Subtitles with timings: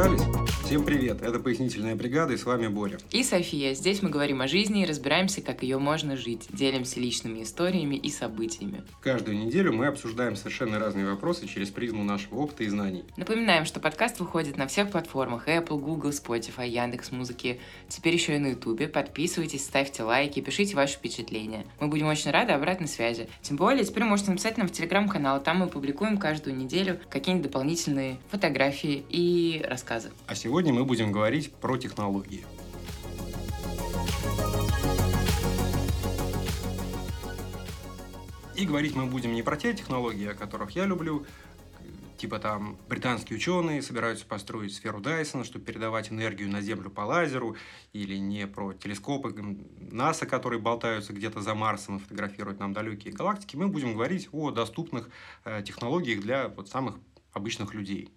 [0.00, 0.29] value
[0.70, 3.00] Всем привет, это «Пояснительная бригада» и с вами Боря.
[3.10, 3.74] И София.
[3.74, 6.46] Здесь мы говорим о жизни и разбираемся, как ее можно жить.
[6.52, 8.84] Делимся личными историями и событиями.
[9.00, 13.02] Каждую неделю мы обсуждаем совершенно разные вопросы через призму нашего опыта и знаний.
[13.16, 17.58] Напоминаем, что подкаст выходит на всех платформах Apple, Google, Spotify, Яндекс Музыки.
[17.88, 18.86] Теперь еще и на Ютубе.
[18.86, 21.66] Подписывайтесь, ставьте лайки, пишите ваши впечатления.
[21.80, 23.28] Мы будем очень рады обратной связи.
[23.42, 25.42] Тем более, теперь можете написать нам в Телеграм-канал.
[25.42, 30.12] Там мы публикуем каждую неделю какие-нибудь дополнительные фотографии и рассказы.
[30.28, 32.44] А сегодня мы будем говорить про технологии.
[38.54, 41.24] И говорить мы будем не про те технологии, о которых я люблю,
[42.18, 47.56] типа там британские ученые собираются построить сферу Дайсона, чтобы передавать энергию на Землю по лазеру,
[47.94, 49.34] или не про телескопы
[49.90, 53.56] НАСА, которые болтаются где-то за Марсом и фотографируют нам далекие галактики.
[53.56, 55.08] Мы будем говорить о доступных
[55.46, 56.98] э, технологиях для вот самых
[57.32, 58.10] обычных людей.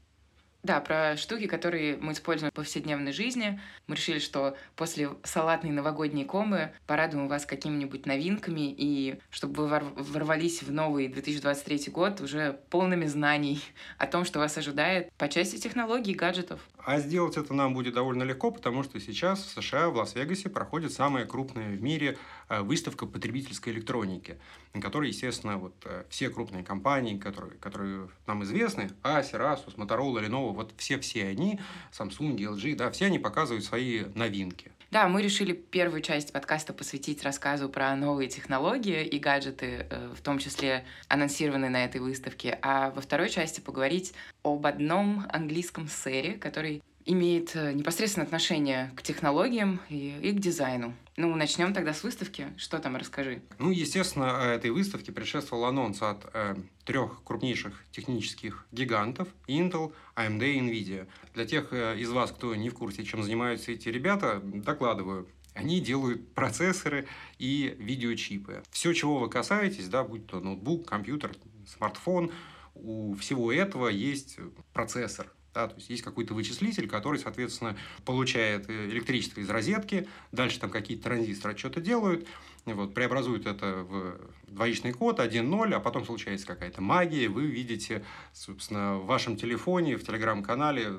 [0.63, 3.59] Да, про штуки, которые мы используем в повседневной жизни.
[3.87, 10.63] Мы решили, что после салатной новогодней комы порадуем вас какими-нибудь новинками, и чтобы вы ворвались
[10.63, 13.61] в новый 2023 год уже полными знаний
[13.97, 16.61] о том, что вас ожидает по части технологий и гаджетов.
[16.85, 20.93] А сделать это нам будет довольно легко, потому что сейчас в США, в Лас-Вегасе, проходит
[20.93, 24.37] самая крупная в мире э, выставка потребительской электроники,
[24.73, 30.25] на которой, естественно, вот э, все крупные компании, которые, которые нам известны, Acer, Asus, Motorola,
[30.25, 31.59] Lenovo, вот все-все они,
[31.91, 34.71] Samsung, LG, да, все они показывают свои новинки.
[34.93, 40.21] Да, мы решили первую часть подкаста посвятить рассказу про новые технологии и гаджеты, э, в
[40.21, 46.33] том числе анонсированные на этой выставке, а во второй части поговорить об одном английском сэре,
[46.33, 50.93] который имеет э, непосредственное отношение к технологиям и, и к дизайну.
[51.15, 52.47] Ну, начнем тогда с выставки.
[52.57, 53.41] Что там, расскажи.
[53.59, 60.59] Ну, естественно, этой выставке предшествовал анонс от э, трех крупнейших технических гигантов Intel, AMD и
[60.59, 61.07] Nvidia.
[61.33, 65.27] Для тех э, из вас, кто не в курсе, чем занимаются эти ребята, докладываю.
[65.53, 68.63] Они делают процессоры и видеочипы.
[68.71, 71.35] Все, чего вы касаетесь, да, будь то ноутбук, компьютер,
[71.67, 72.31] смартфон,
[72.73, 74.37] у всего этого есть
[74.73, 80.59] процессор, да, то есть есть какой-то вычислитель, который, соответственно, получает э, электричество из розетки, дальше
[80.59, 82.27] там какие-то транзисторы что-то делают,
[82.65, 88.95] вот, преобразуют это в двоичный код 1.0, а потом случается какая-то магия, вы видите, собственно,
[88.97, 90.93] в вашем телефоне, в телеграм-канале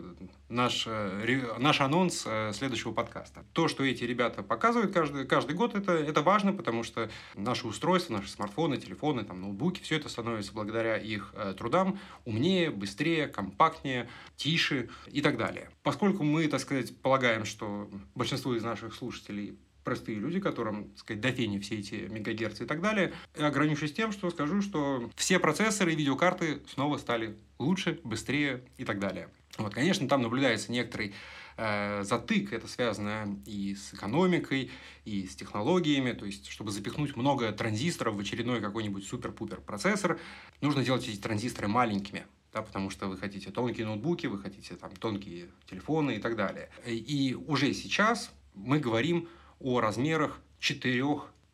[0.49, 3.45] наш, э, наш анонс э, следующего подкаста.
[3.53, 8.15] То, что эти ребята показывают каждый, каждый год, это, это важно, потому что наши устройства,
[8.15, 14.09] наши смартфоны, телефоны, там, ноутбуки, все это становится благодаря их э, трудам умнее, быстрее, компактнее,
[14.37, 15.71] тише и так далее.
[15.83, 21.21] Поскольку мы, так сказать, полагаем, что большинство из наших слушателей простые люди, которым, так сказать,
[21.21, 23.13] до фени все эти мегагерцы и так далее.
[23.37, 28.85] Я ограничусь тем, что скажу, что все процессоры и видеокарты снова стали лучше, быстрее и
[28.85, 29.29] так далее.
[29.59, 31.15] Вот, конечно, там наблюдается некоторый
[31.57, 34.71] э, затык, это связано и с экономикой,
[35.05, 40.19] и с технологиями, то есть, чтобы запихнуть много транзисторов в очередной какой-нибудь супер-пупер процессор,
[40.61, 44.91] нужно делать эти транзисторы маленькими, да, потому что вы хотите тонкие ноутбуки, вы хотите там
[44.93, 46.71] тонкие телефоны и так далее.
[46.87, 49.29] И уже сейчас мы говорим
[49.61, 51.05] о размерах 4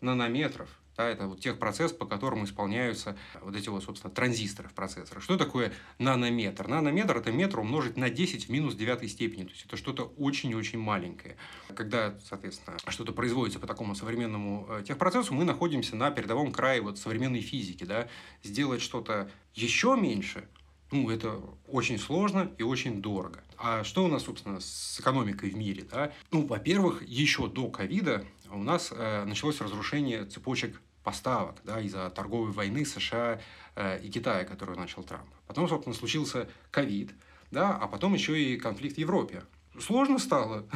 [0.01, 0.69] нанометров.
[0.97, 5.23] Да, это вот тех процесс, по которым исполняются вот эти вот, собственно, транзисторы в процессорах.
[5.23, 6.69] Что такое нанометр?
[6.69, 9.45] Нанометр– это метр умножить на 10 в минус 9 степени.
[9.45, 11.37] То есть, это что-то очень-очень маленькое.
[11.75, 16.99] Когда, соответственно, что-то производится по такому современному э, техпроцессу, мы находимся на передовом крае вот
[16.99, 17.85] современной физики.
[17.85, 18.09] Да?
[18.43, 20.47] Сделать что-то еще меньше–
[20.93, 23.43] ну, это очень сложно и очень дорого.
[23.63, 25.87] А что у нас, собственно, с экономикой в мире?
[25.91, 26.13] Да?
[26.31, 32.53] Ну, во-первых, еще до ковида у нас э, началось разрушение цепочек поставок да, из-за торговой
[32.53, 33.39] войны США
[33.77, 35.29] э, и Китая, которую начал Трамп.
[35.47, 37.13] Потом, собственно, случился ковид,
[37.51, 39.43] да, а потом еще и конфликт в Европе
[39.79, 40.67] сложно стало.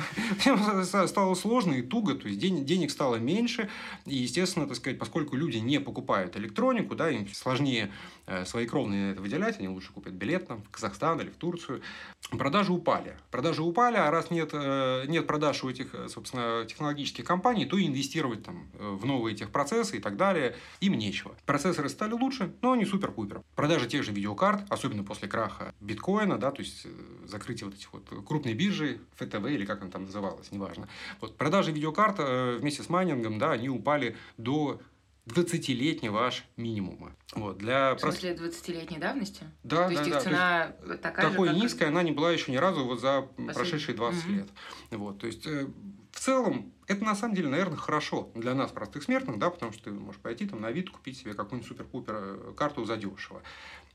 [1.07, 3.69] стало сложно и туго, то есть ден- денег стало меньше.
[4.07, 7.93] И, естественно, так сказать, поскольку люди не покупают электронику, да, им сложнее
[8.27, 11.83] э, свои кровные это выделять, они лучше купят билет там, в Казахстан или в Турцию.
[12.31, 13.17] Продажи упали.
[13.31, 17.81] Продажи упали, а раз нет, э, нет продаж у этих, э, собственно, технологических компаний, то
[17.81, 21.35] инвестировать там, э, в новые техпроцессы и так далее им нечего.
[21.47, 23.43] Процессоры стали лучше, но не супер-пупер.
[23.55, 26.87] Продажи тех же видеокарт, особенно после краха биткоина, да, то есть
[27.27, 28.84] закрытие вот этих вот крупной биржи,
[29.17, 30.89] ФТВ или как она там называлась, неважно.
[31.21, 34.81] Вот, продажи видеокарт э, вместе с майнингом, да, они упали до
[35.27, 37.15] 20-летнего аж минимума.
[37.35, 39.45] Вот, для в смысле 20-летней давности?
[39.63, 40.17] Да, То да, есть да.
[40.17, 41.89] их цена есть, такая такой же, низкая, как...
[41.89, 43.55] она не была еще ни разу вот за Послед...
[43.55, 44.33] прошедшие 20 угу.
[44.33, 44.49] лет.
[44.91, 45.67] Вот, то есть, э,
[46.13, 49.85] в целом, Это на самом деле, наверное, хорошо для нас, простых смертных, да, потому что
[49.85, 53.43] ты можешь пойти там на вид купить себе какую-нибудь супер-пупер э, карту задешево.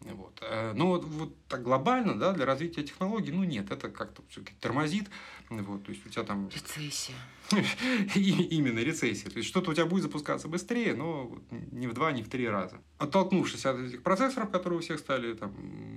[0.01, 0.39] Вот.
[0.41, 4.53] Э, но вот, вот так глобально, да, для развития технологий, ну нет, это как-то все-таки
[4.59, 5.09] тормозит.
[5.49, 6.49] Вот, то есть у тебя там...
[6.49, 7.15] Рецессия.
[8.15, 9.29] Именно рецессия.
[9.29, 11.31] То есть что-то у тебя будет запускаться быстрее, но
[11.71, 12.77] не в два, не в три раза.
[12.97, 15.51] Оттолкнувшись от этих процессоров, которые у всех стали там,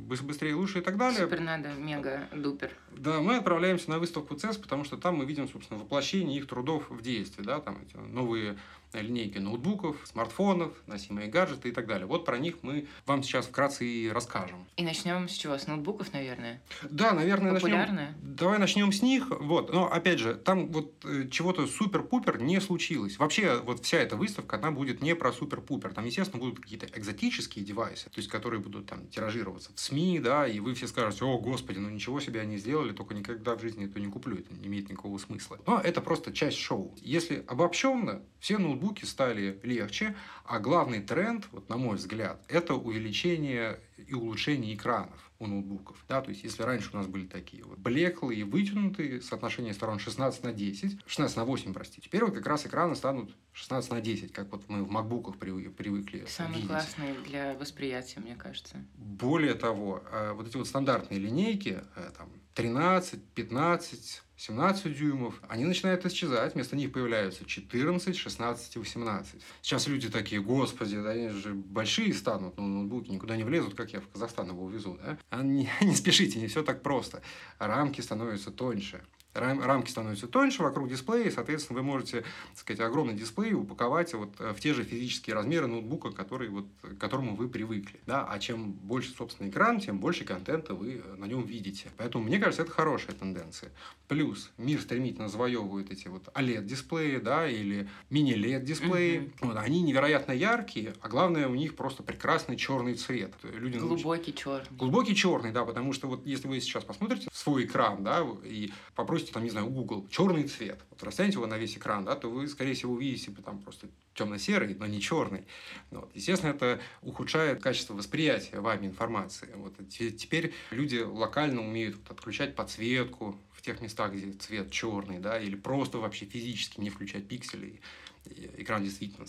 [0.06, 1.20] быстрее, лучше и так далее.
[1.20, 2.70] Супер надо, мега, дупер.
[2.96, 6.90] Да, мы отправляемся на выставку CES, потому что там мы видим, собственно, воплощение их трудов
[6.90, 7.42] в действии.
[7.42, 8.56] Да, там эти новые
[9.00, 12.06] линейки ноутбуков, смартфонов, носимые гаджеты и так далее.
[12.06, 14.66] Вот про них мы вам сейчас вкратце и расскажем.
[14.76, 15.56] И начнем с чего?
[15.56, 16.60] С ноутбуков, наверное?
[16.90, 18.08] Да, наверное, Популярные?
[18.08, 18.36] начнем.
[18.36, 19.28] Давай начнем с них.
[19.30, 19.72] Вот.
[19.72, 23.18] Но опять же, там вот э, чего-то супер-пупер не случилось.
[23.18, 25.92] Вообще, вот вся эта выставка, она будет не про супер-пупер.
[25.92, 30.46] Там, естественно, будут какие-то экзотические девайсы, то есть которые будут там тиражироваться в СМИ, да,
[30.46, 33.86] и вы все скажете, о, господи, ну ничего себе они сделали, только никогда в жизни
[33.86, 35.58] это не куплю, это не имеет никакого смысла.
[35.66, 36.94] Но это просто часть шоу.
[37.00, 43.80] Если обобщенно, все ноутбуки стали легче, а главный тренд, вот на мой взгляд, это увеличение
[43.96, 46.04] и улучшение экранов у ноутбуков.
[46.08, 49.98] Да, то есть, если раньше у нас были такие вот блеклые и вытянутые, соотношение сторон
[49.98, 54.00] 16 на 10, 16 на 8, простите, теперь вот как раз экраны станут 16 на
[54.00, 56.68] 10, как вот мы в макбуках привыкли Самый видеть.
[56.68, 58.76] классный для восприятия, мне кажется.
[58.94, 65.64] Более того, э, вот эти вот стандартные линейки, э, там, 13, 15, 17 дюймов, они
[65.64, 69.40] начинают исчезать, вместо них появляются 14, 16 и 18.
[69.60, 73.92] Сейчас люди такие, господи, да они же большие станут, но ноутбуки никуда не влезут, как
[73.92, 74.98] я в Казахстан его увезу.
[75.00, 75.16] Да?
[75.30, 77.22] А не, не спешите, не все так просто.
[77.60, 83.14] Рамки становятся тоньше рамки становятся тоньше вокруг дисплея, и, соответственно, вы можете, так сказать, огромный
[83.14, 87.48] дисплей упаковать вот э, в те же физические размеры ноутбука, который, вот, к которому вы
[87.48, 88.00] привыкли.
[88.06, 88.26] Да?
[88.28, 91.90] А чем больше, собственно, экран, тем больше контента вы на нем видите.
[91.96, 93.72] Поэтому, мне кажется, это хорошая тенденция.
[94.08, 99.20] Плюс мир стремительно завоевывает эти вот OLED-дисплеи, да, или мини-LED-дисплеи.
[99.20, 99.32] Mm-hmm.
[99.40, 103.32] Вот, они невероятно яркие, а главное, у них просто прекрасный черный цвет.
[103.42, 104.38] Люди Глубокий научились...
[104.38, 104.76] черный.
[104.76, 109.21] Глубокий черный, да, потому что вот если вы сейчас посмотрите свой экран, да, и попросите
[109.22, 112.28] спросите, там, не знаю, Google, черный цвет, вот растянете его на весь экран, да, то
[112.28, 115.44] вы, скорее всего, увидите там просто темно-серый, но не черный.
[115.90, 116.10] Вот.
[116.14, 119.48] Естественно, это ухудшает качество восприятия вами информации.
[119.54, 119.74] Вот.
[119.88, 125.56] Теперь люди локально умеют вот, отключать подсветку в тех местах, где цвет черный, да, или
[125.56, 127.80] просто вообще физически не включать пиксели
[128.24, 129.26] экран действительно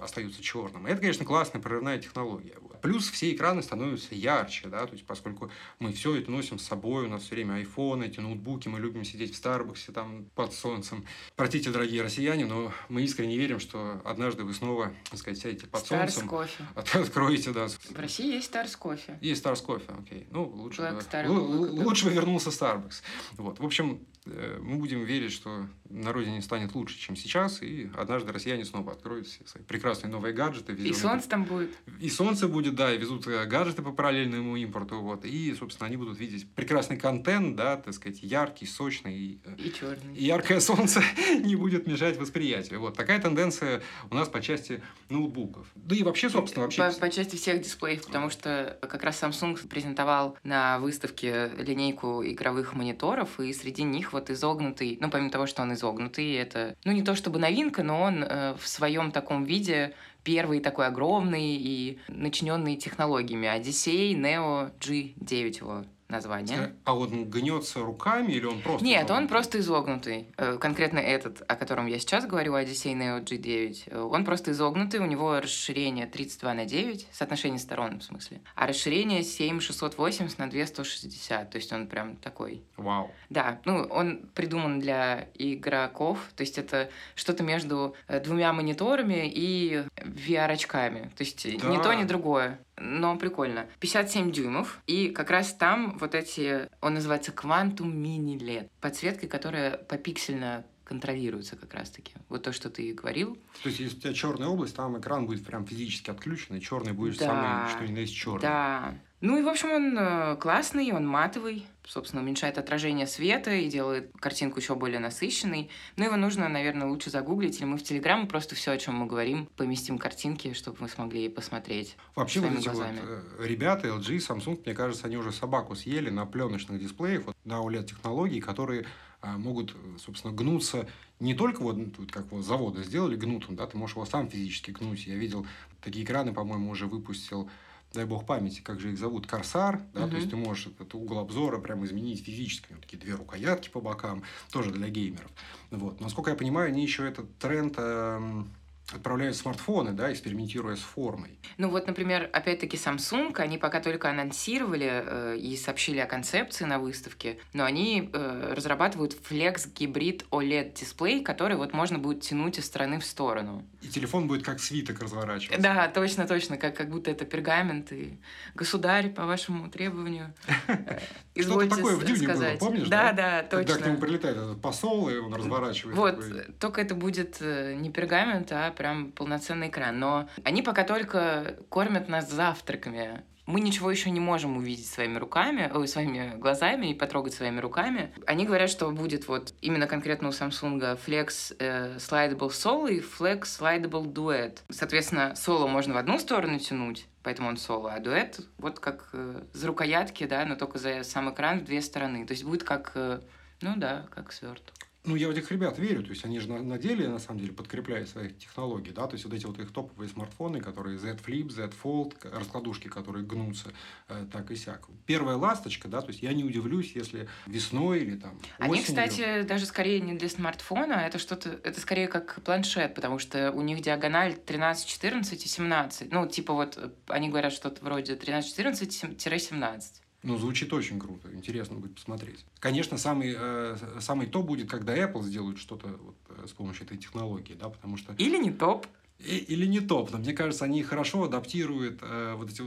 [0.00, 0.86] остается черным.
[0.86, 2.56] Это, конечно, классная прорывная технология.
[2.82, 7.06] Плюс все экраны становятся ярче, да, то есть поскольку мы все это носим с собой,
[7.06, 11.04] у нас все время iPhone, эти ноутбуки, мы любим сидеть в Старбаксе там под солнцем.
[11.34, 15.82] Простите, дорогие россияне, но мы искренне верим, что однажды вы снова, так сказать, сядете под
[15.82, 16.28] Stars солнцем.
[16.28, 16.64] кофе.
[16.74, 17.68] Откроете, да.
[17.68, 19.18] В России есть Старс кофе.
[19.20, 20.26] Есть Старс кофе, окей.
[20.30, 23.02] Ну, лучше, Black лучше бы вернулся Starbucks.
[23.36, 27.90] Вот, в общем, Э, мы будем верить, что на родине станет лучше, чем сейчас, и
[27.96, 30.74] однажды россияне снова откроют все свои прекрасные новые гаджеты.
[30.74, 31.70] И солнце там будет.
[32.00, 35.96] И солнце будет, да, и везут э, гаджеты по параллельному импорту, вот, и, собственно, они
[35.96, 39.16] будут видеть прекрасный контент, да, так сказать, яркий, сочный.
[39.16, 40.14] И, э, и черный.
[40.14, 41.02] И яркое солнце
[41.40, 42.80] не будет мешать восприятию.
[42.80, 45.66] Вот, такая тенденция у нас по части ноутбуков.
[45.74, 46.82] Да и вообще, собственно, вообще...
[46.82, 52.74] По, по части всех дисплеев, потому что как раз Samsung презентовал на выставке линейку игровых
[52.74, 57.02] мониторов, и среди них вот изогнутый, ну, помимо того, что он изогнутый, это, ну, не
[57.02, 62.76] то чтобы новинка, но он э, в своем таком виде первый такой огромный и начиненный
[62.76, 63.46] технологиями.
[63.46, 66.74] Odyssey Neo G9 его название.
[66.84, 69.16] А он гнется руками или он просто Нет, изогнутый?
[69.16, 70.26] он просто изогнутый.
[70.36, 75.00] Э, конкретно этот, о котором я сейчас говорю, Odyssey Neo G9, э, он просто изогнутый,
[75.00, 81.50] у него расширение 32 на 9, соотношение сторон в смысле, а расширение 7680 на 2160,
[81.50, 82.62] то есть он прям такой.
[82.76, 83.10] Вау.
[83.30, 89.84] Да, ну он придуман для игроков, то есть это что-то между э, двумя мониторами и
[89.96, 91.68] VR-очками, то есть да.
[91.68, 93.68] ни то, ни другое но прикольно.
[93.80, 99.76] 57 дюймов, и как раз там вот эти, он называется Quantum Mini LED, подсветкой, которая
[99.76, 102.12] попиксельно контролируется как раз-таки.
[102.28, 103.36] Вот то, что ты говорил.
[103.62, 106.92] То есть, если у тебя черная область, там экран будет прям физически отключен, и черный
[106.92, 108.42] будет да, самый, что ни на есть черный.
[108.42, 113.68] Да, ну и, в общем, он э, классный, он матовый, собственно, уменьшает отражение света и
[113.68, 115.70] делает картинку еще более насыщенной.
[115.96, 119.06] Но его нужно, наверное, лучше загуглить, или мы в Телеграм просто все, о чем мы
[119.06, 123.00] говорим, поместим картинки, чтобы мы смогли посмотреть Вообще, вот эти глазами.
[123.00, 123.08] вот
[123.40, 127.60] э, ребята, LG, Samsung, мне кажется, они уже собаку съели на пленочных дисплеях, вот, на
[127.60, 128.84] OLED-технологий, которые
[129.22, 130.86] а, могут, собственно, гнуться
[131.20, 134.72] не только вот, вот как вот заводы сделали гнутым, да, ты можешь его сам физически
[134.72, 135.06] гнуть.
[135.06, 135.46] Я видел
[135.80, 137.48] такие экраны, по-моему, уже выпустил
[137.96, 140.10] дай бог памяти, как же их зовут, Корсар, да, Мгм.
[140.10, 143.80] то есть ты можешь этот угол обзора прям изменить физически, вот такие две рукоятки по
[143.80, 144.22] бокам,
[144.52, 145.30] тоже для геймеров.
[145.70, 146.00] Вот.
[146.00, 148.50] Насколько я понимаю, они еще этот тренд эм,
[148.92, 151.38] отправляют смартфоны, да, экспериментируя с формой.
[151.58, 156.78] Ну вот, например, опять-таки Samsung, они пока только анонсировали э, и сообщили о концепции на
[156.78, 162.66] выставке, но они э, разрабатывают Flex Hybrid OLED дисплей, который вот можно будет тянуть из
[162.66, 163.66] стороны в сторону.
[163.82, 165.60] И телефон будет как свиток разворачиваться.
[165.60, 168.18] Да, точно, точно, как, как будто это пергамент и
[168.54, 170.32] государь по вашему требованию.
[170.68, 171.00] э,
[171.40, 172.88] Что-то такое в Дюне было, помнишь?
[172.88, 174.06] Да, да, Когда к нему точно.
[174.06, 175.96] прилетает этот посол, и он разворачивает.
[175.96, 179.98] Вот, только это будет э, не пергамент, а прям полноценный экран.
[179.98, 183.22] Но они пока только кормят нас завтраками.
[183.46, 188.12] Мы ничего еще не можем увидеть своими руками, ой, своими глазами и потрогать своими руками.
[188.26, 193.42] Они говорят, что будет вот именно конкретно у Samsung Flex э, Slidable Solo и Flex
[193.42, 194.58] Slidable Duet.
[194.68, 199.42] Соответственно, соло можно в одну сторону тянуть, поэтому он соло, а дуэт вот как э,
[199.52, 202.26] за рукоятки, да, но только за сам экран в две стороны.
[202.26, 203.20] То есть будет как, э,
[203.60, 204.74] ну да, как сверток.
[205.06, 207.40] Ну, я в этих ребят верю, то есть они же на, на деле, на самом
[207.40, 211.18] деле, подкрепляют свои технологии, да, то есть вот эти вот их топовые смартфоны, которые Z
[211.24, 213.72] Flip, Z Fold, раскладушки, которые гнутся
[214.08, 214.88] э, так и сяк.
[215.06, 219.42] Первая ласточка, да, то есть я не удивлюсь, если весной или там Они, осенью- кстати,
[219.42, 223.80] даже скорее не для смартфона, это что-то, это скорее как планшет, потому что у них
[223.82, 226.10] диагональ 13, 14 и 17.
[226.10, 229.82] Ну, типа вот, э, они говорят что-то вроде 13-14-17.
[230.26, 232.44] Ну, звучит очень круто, интересно будет посмотреть.
[232.58, 236.98] Конечно, самый, э, самый топ будет, когда Apple сделают что-то вот, э, с помощью этой
[236.98, 238.12] технологии, да, потому что...
[238.18, 238.88] Или не топ.
[239.20, 242.60] И- или не топ, но мне кажется, они хорошо адаптируют э, вот эти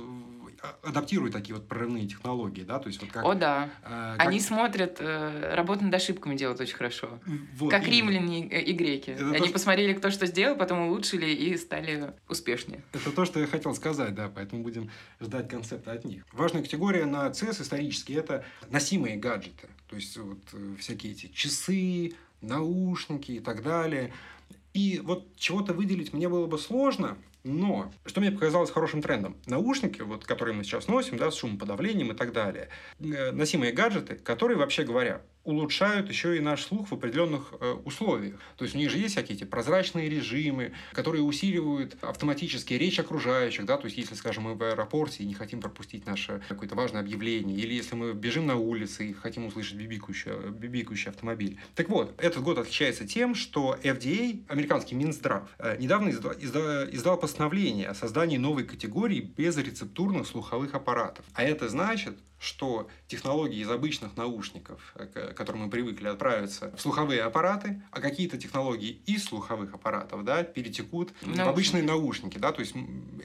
[0.84, 3.26] адаптируют такие вот прорывные технологии, да, то есть вот как...
[3.26, 3.70] О, да.
[3.84, 7.20] э, как- Они смотрят, э, работу над ошибками делают очень хорошо.
[7.56, 8.12] вот как именно.
[8.12, 9.12] римляне э, и греки.
[9.12, 12.82] Это Они то, посмотрели, кто что сделал, потом улучшили и стали успешнее.
[12.94, 14.90] Это то, что я хотел сказать, да, поэтому будем
[15.20, 16.26] ждать концепта от них.
[16.34, 19.68] Важная категория на CES исторически– это носимые гаджеты.
[19.90, 24.14] То есть, вот э, всякие эти часы, наушники и так далее.
[24.74, 29.38] И вот чего-то выделить мне было бы сложно, но что мне показалось хорошим трендом?
[29.46, 34.16] Наушники, вот, которые мы сейчас носим, да, с шумоподавлением и так далее, э, носимые гаджеты,
[34.16, 38.40] которые, вообще говоря, улучшают еще и наш слух в определенных э, условиях.
[38.58, 43.66] То есть у них же есть всякие эти прозрачные режимы, которые усиливают автоматически речь окружающих,
[43.66, 47.02] да, то есть если, скажем, мы в аэропорте и не хотим пропустить наше какое-то важное
[47.02, 51.60] объявление, или если мы бежим на улице и хотим услышать бибикающий, бибикающий автомобиль.
[51.76, 57.18] Так вот, этот год отличается тем, что FDA, американский Минздрав, э, недавно изда- изда- издал
[57.18, 61.26] постановление о создании новой категории безрецептурных слуховых аппаратов.
[61.34, 66.82] А это значит, что технологии из обычных наушников, э, к которым мы привыкли, отправятся в
[66.82, 71.48] слуховые аппараты, а какие-то технологии из слуховых аппаратов да, перетекут в Наушники.
[71.50, 72.38] обычные наушники.
[72.38, 72.52] Да?
[72.52, 72.74] То есть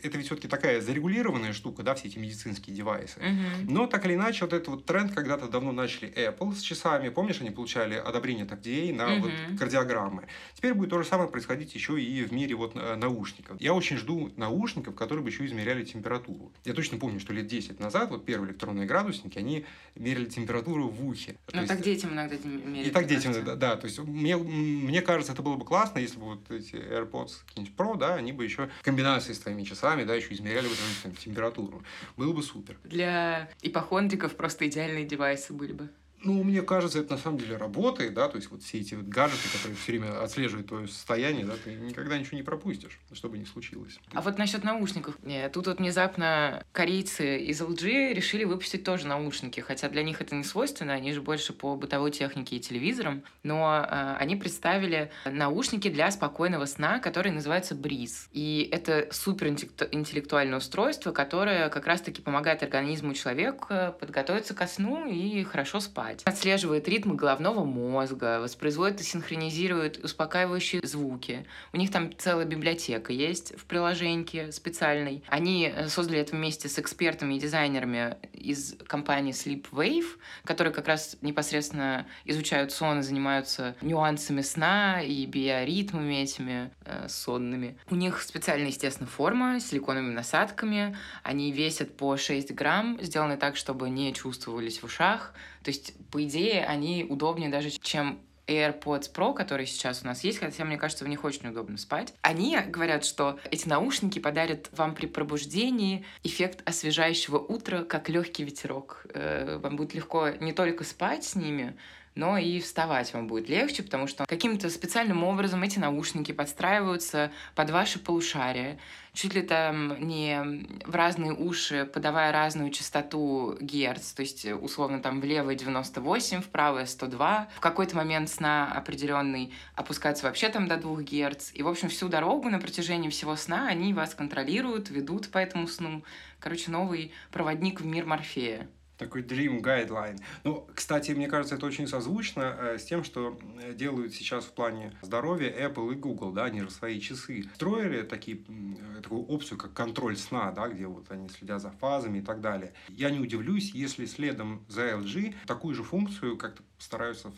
[0.03, 3.21] это ведь все-таки такая зарегулированная штука, да, все эти медицинские девайсы.
[3.21, 3.73] Мгм.
[3.73, 7.09] Но так или иначе, вот этот вот тренд когда-то давно начали Apple с часами.
[7.09, 9.59] Помнишь, они получали одобрение от FDA на вот Мгм.
[9.59, 10.27] кардиограммы.
[10.55, 13.61] Теперь будет то же самое происходить еще и в мире вот э, наушников.
[13.61, 16.53] Я очень жду наушников, которые бы еще измеряли температуру.
[16.65, 21.07] Я точно помню, что лет 10 назад вот первые электронные градусники, они мерили температуру в
[21.07, 21.37] ухе.
[21.53, 22.89] Ну, есть- так детям иногда меряют.
[22.89, 23.57] и так детям, кажется.
[23.57, 27.45] да, то есть мне, мне кажется, это было бы классно, если бы вот эти AirPods
[27.47, 30.75] какие-нибудь Pro, да, они бы еще в комбинации с твоими часами, да, еще измеряли бы
[31.03, 31.83] там, температуру.
[32.17, 32.77] Было бы супер.
[32.85, 35.89] Для ипохондриков просто идеальные девайсы были бы.
[36.25, 39.07] Ну, мне кажется, это на самом деле работает, да, то есть вот все эти вот
[39.07, 43.39] гаджеты, которые все время отслеживают твое состояние, да, ты никогда ничего не пропустишь, что бы
[43.39, 43.99] ни случилось.
[44.13, 45.17] А вот насчет наушников.
[45.23, 50.35] Не, тут вот внезапно корейцы из LG решили выпустить тоже наушники, хотя для них это
[50.35, 55.89] не свойственно, они же больше по бытовой технике и телевизорам, но э, они представили наушники
[55.89, 58.29] для спокойного сна, которые называются Breeze.
[58.33, 65.07] И это супер интеллекту- интеллектуальное устройство, которое как раз-таки помогает организму человека подготовиться ко сну
[65.11, 66.14] и хорошо спать.
[66.25, 71.47] Отслеживает ритмы головного мозга, воспроизводит и синхронизирует успокаивающие звуки.
[71.73, 75.23] У них там целая библиотека есть в приложении специальной.
[75.29, 80.89] Они э, создали это вместе с экспертами и дизайнерами из компании Sleep Wave, которые как
[80.89, 87.77] раз непосредственно изучают сон и занимаются нюансами сна и биоритмами этими э, сонными.
[87.91, 90.97] У них специальная, естественно, форма с силиконовыми насадками.
[91.23, 95.35] Они весят по 6 грамм, сделаны так, чтобы не чувствовались в ушах.
[95.65, 100.39] То есть, по идее, они удобнее даже, чем AirPods Pro, которые сейчас у нас есть,
[100.39, 102.13] хотя мне кажется, в них очень удобно спать.
[102.21, 109.07] Они говорят, что эти наушники подарят вам при пробуждении эффект освежающего утра, как легкий ветерок.
[109.15, 111.75] Э, Вам будет легко не только спать с ними,
[112.15, 117.71] но и вставать вам будет легче, потому что каким-то специальным образом эти наушники подстраиваются под
[117.71, 118.79] ваши полушария,
[119.13, 125.21] чуть ли там не в разные уши, подавая разную частоту герц, то есть условно там
[125.21, 130.77] в левое 98, в правое 102, в какой-то момент сна определенный опускаться вообще там до
[130.77, 135.31] 2 герц, и в общем всю дорогу на протяжении всего сна они вас контролируют, ведут
[135.31, 136.03] по этому сну.
[136.41, 138.69] Короче, новый проводник в мир Морфея.
[138.97, 140.21] Такой Dream Guideline.
[140.45, 144.53] Ну, кстати, мне кажется, это очень созвучно э, с тем, что э, делают сейчас в
[144.53, 149.59] плане здоровья Apple и Google, да, они же свои часы строили такие, э, такую опцию,
[149.59, 152.73] как контроль сна, да, где вот они следят за фазами и так далее.
[152.89, 157.33] Я не удивлюсь, если следом за LG такую же функцию как-то стараются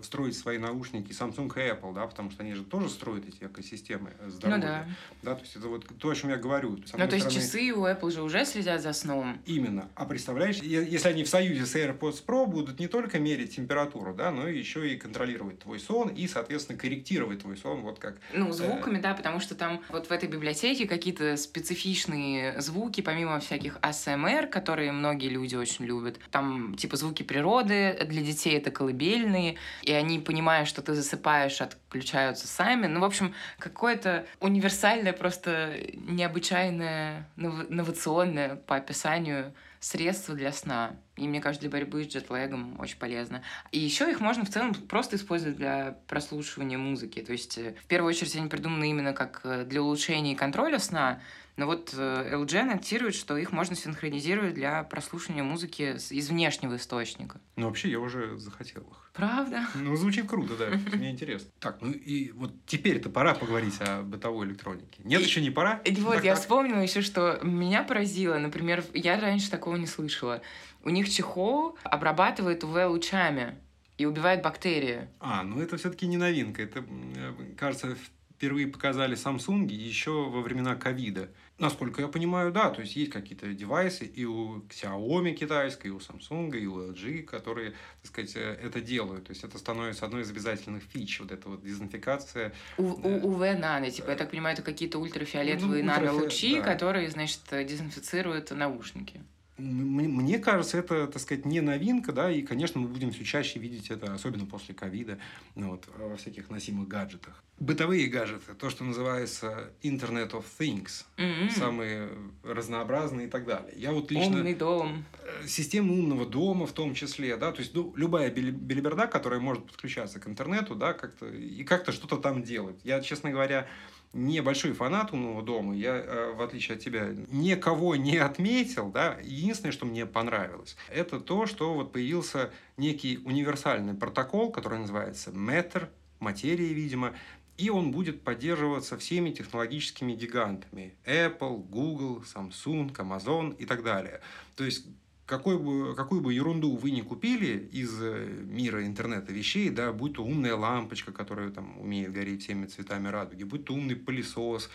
[0.00, 4.10] встроить свои наушники Samsung и Apple, да, потому что они же тоже строят эти экосистемы
[4.26, 4.56] здоровья.
[4.56, 4.86] Ну да.
[5.22, 6.76] Да, то есть это вот то, о чем я говорю.
[6.76, 7.46] То есть, ну, то есть стороны...
[7.46, 9.40] часы у Apple же уже следят за сном.
[9.46, 9.88] Именно.
[9.94, 14.30] А представляешь, если они в союзе с AirPods Pro будут не только мерить температуру, да,
[14.30, 18.18] но еще и контролировать твой сон и, соответственно, корректировать твой сон, вот как...
[18.32, 19.02] Ну, э, звуками, э...
[19.02, 24.92] да, потому что там вот в этой библиотеке какие-то специфичные звуки, помимо всяких ASMR, которые
[24.92, 26.18] многие люди очень любят.
[26.30, 32.46] Там, типа, звуки природы, для детей это колыбельные, и они, понимая, что ты засыпаешь, отключаются
[32.46, 32.86] сами.
[32.86, 40.96] Ну, в общем, какое-то универсальное, просто необычайное, новационное по описанию средства для сна.
[41.16, 43.42] И мне кажется, для борьбы с джетлегом очень полезно.
[43.70, 47.20] И еще их можно в целом просто использовать для прослушивания музыки.
[47.20, 51.20] То есть, э, в первую очередь, они придуманы именно как э, для улучшения контроля сна,
[51.60, 57.38] но вот LG э, анонсирует, что их можно синхронизировать для прослушивания музыки из внешнего источника.
[57.56, 59.10] Ну, вообще, я уже захотел их.
[59.12, 59.66] Правда?
[59.74, 60.70] Ну, звучит круто, да.
[60.96, 61.50] Мне интересно.
[61.58, 65.02] Так, ну и вот теперь-то пора поговорить о бытовой электронике.
[65.04, 65.82] Нет, еще не пора?
[65.84, 68.38] И вот, я вспомнила еще, что меня поразило.
[68.38, 70.40] Например, я раньше такого не слышала.
[70.82, 73.58] У них чехол обрабатывает УВ-лучами
[73.98, 75.08] и убивает бактерии.
[75.18, 76.62] А, ну это все-таки не новинка.
[76.62, 76.82] Это,
[77.16, 77.98] э, кажется,
[78.40, 81.28] впервые показали Samsung еще во времена ковида.
[81.60, 85.98] Насколько я понимаю, да, то есть есть какие-то девайсы и у Xiaomi китайской, и у
[85.98, 89.26] Samsung, и у LG, которые, так сказать, э, это делают.
[89.26, 92.54] То есть это становится одной из обязательных фич, вот эта вот дезинфекция.
[92.78, 96.62] У, у, УВ нано, типа, я так понимаю, это какие-то ультрафиолетовые ну, нанолучи, да.
[96.62, 99.20] которые, значит, дезинфицируют наушники
[99.60, 103.90] мне кажется, это, так сказать, не новинка, да, и, конечно, мы будем все чаще видеть
[103.90, 105.18] это, особенно после ковида,
[105.54, 107.42] ну, вот, во всяких носимых гаджетах.
[107.58, 111.50] Бытовые гаджеты, то, что называется Internet of Things, mm-hmm.
[111.50, 112.08] самые
[112.42, 113.72] разнообразные и так далее.
[113.76, 114.38] Я вот лично...
[114.38, 115.04] Умный дом.
[115.22, 119.66] Э, система умного дома в том числе, да, то есть ну, любая билиберда, которая может
[119.66, 122.80] подключаться к интернету, да, как-то, и как-то что-то там делать.
[122.82, 123.68] Я, честно говоря,
[124.12, 125.74] небольшой фанат умного дома.
[125.74, 128.90] Я, э, в отличие от тебя, никого не отметил.
[128.90, 129.18] Да?
[129.22, 135.88] Единственное, что мне понравилось, это то, что вот появился некий универсальный протокол, который называется Matter,
[136.18, 137.14] материя, видимо,
[137.56, 140.96] и он будет поддерживаться всеми технологическими гигантами.
[141.04, 144.20] Apple, Google, Samsung, Amazon и так далее.
[144.56, 144.86] То есть
[145.30, 150.14] какой бы, какую бы ерунду вы ни купили из э, мира интернета вещей, да, будь
[150.14, 154.68] то умная лампочка, которая там умеет гореть всеми цветами радуги, будь то умный пылесос,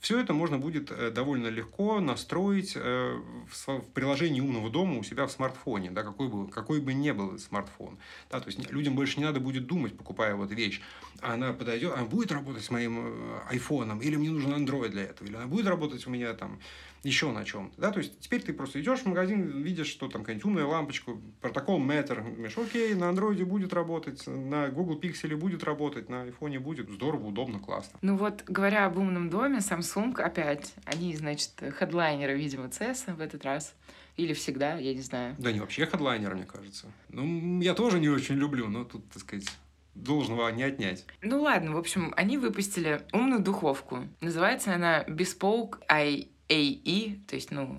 [0.00, 5.26] все это можно будет э, довольно легко настроить э, в приложении умного дома у себя
[5.26, 7.96] в смартфоне, да, какой бы, какой бы ни был смартфон.
[8.30, 10.80] Да, то есть людям больше не надо будет думать, покупая вот вещь.
[11.20, 13.14] Она подойдет, она будет работать с моим
[13.48, 16.58] айфоном, или мне нужен Android для этого, или она будет работать у меня там
[17.02, 17.80] еще на чем-то.
[17.80, 17.90] Да?
[17.92, 21.80] То есть теперь ты просто идешь в магазин, видишь, что там какая-нибудь умная лампочка, протокол
[21.80, 26.90] Matter, говоришь, окей, на андроиде будет работать, на Google Pixel будет работать, на iPhone будет,
[26.90, 27.98] здорово, удобно, классно.
[28.02, 33.44] Ну вот, говоря об умном доме, Samsung опять, они, значит, хедлайнеры, видимо, CES в этот
[33.44, 33.74] раз.
[34.16, 35.34] Или всегда, я не знаю.
[35.38, 36.88] Да не вообще хедлайнеры, мне кажется.
[37.08, 39.46] Ну, я тоже не очень люблю, но тут, так сказать,
[39.94, 41.04] должного не отнять.
[41.22, 44.08] Ну ладно, в общем, они выпустили умную духовку.
[44.20, 47.78] Называется она Bespoke i AE, то есть, ну,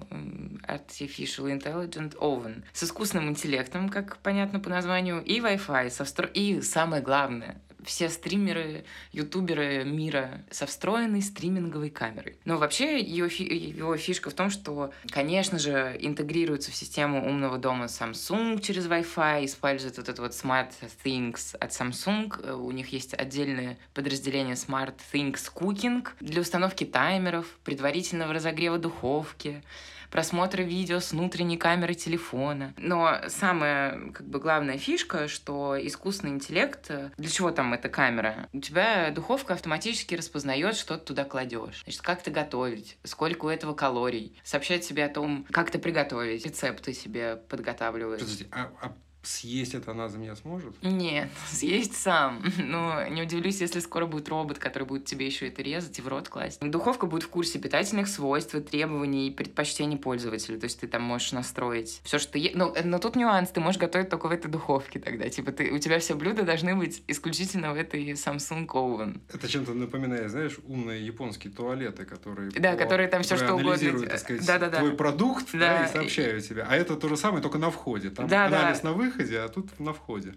[0.68, 6.28] Artificial Intelligent Oven, с искусственным интеллектом, как понятно по названию, и Wi-Fi, со встро...
[6.28, 12.38] и самое главное, все стримеры, ютуберы мира со встроенной стриминговой камерой.
[12.46, 17.58] Но вообще ее, фи его фишка в том, что, конечно же, интегрируется в систему умного
[17.58, 20.72] дома Samsung через Wi-Fi, использует вот это вот Smart
[21.04, 22.54] Things от Samsung.
[22.54, 29.64] У них есть отдельное подразделение Smart Things Cooking для установки таймеров, предварительного разогрева духовки,
[30.12, 32.74] просмотра видео с внутренней камеры телефона.
[32.78, 38.50] Но самая как бы главная фишка, что искусственный интеллект, для чего там эта камера?
[38.54, 41.82] У тебя духовка автоматически распознает, что ты туда кладешь.
[41.84, 46.46] Значит, как ты готовить, сколько у этого калорий, сообщать себе о том, как ты приготовить,
[46.46, 48.22] рецепты себе подготавливаешь.
[48.22, 50.76] Подожди, а, а съесть это она за меня сможет?
[50.82, 52.44] Нет, съесть сам.
[52.58, 56.08] Но не удивлюсь, если скоро будет робот, который будет тебе еще это резать и в
[56.08, 56.60] рот класть.
[56.62, 60.58] Духовка будет в курсе питательных свойств, требований и предпочтений пользователя.
[60.58, 62.38] То есть ты там можешь настроить все, что...
[62.38, 62.52] Е...
[62.54, 65.30] Ну, но тут нюанс, ты можешь готовить только в этой духовке тогда.
[65.30, 69.22] Типа ты, у тебя все блюда должны быть исключительно в этой Samsung Oven.
[69.34, 72.52] Это чем-то напоминает, знаешь, умные японские туалеты, которые...
[72.52, 72.78] Да, по...
[72.78, 74.08] которые там все что угодно.
[74.08, 74.78] так сказать, да, да, да.
[74.80, 75.60] твой продукт да.
[75.60, 76.64] Да, и сообщают тебе.
[76.64, 78.10] А это то же самое, только на входе.
[78.10, 78.90] Там да, анализ да.
[78.90, 80.34] на выходе, а тут на входе.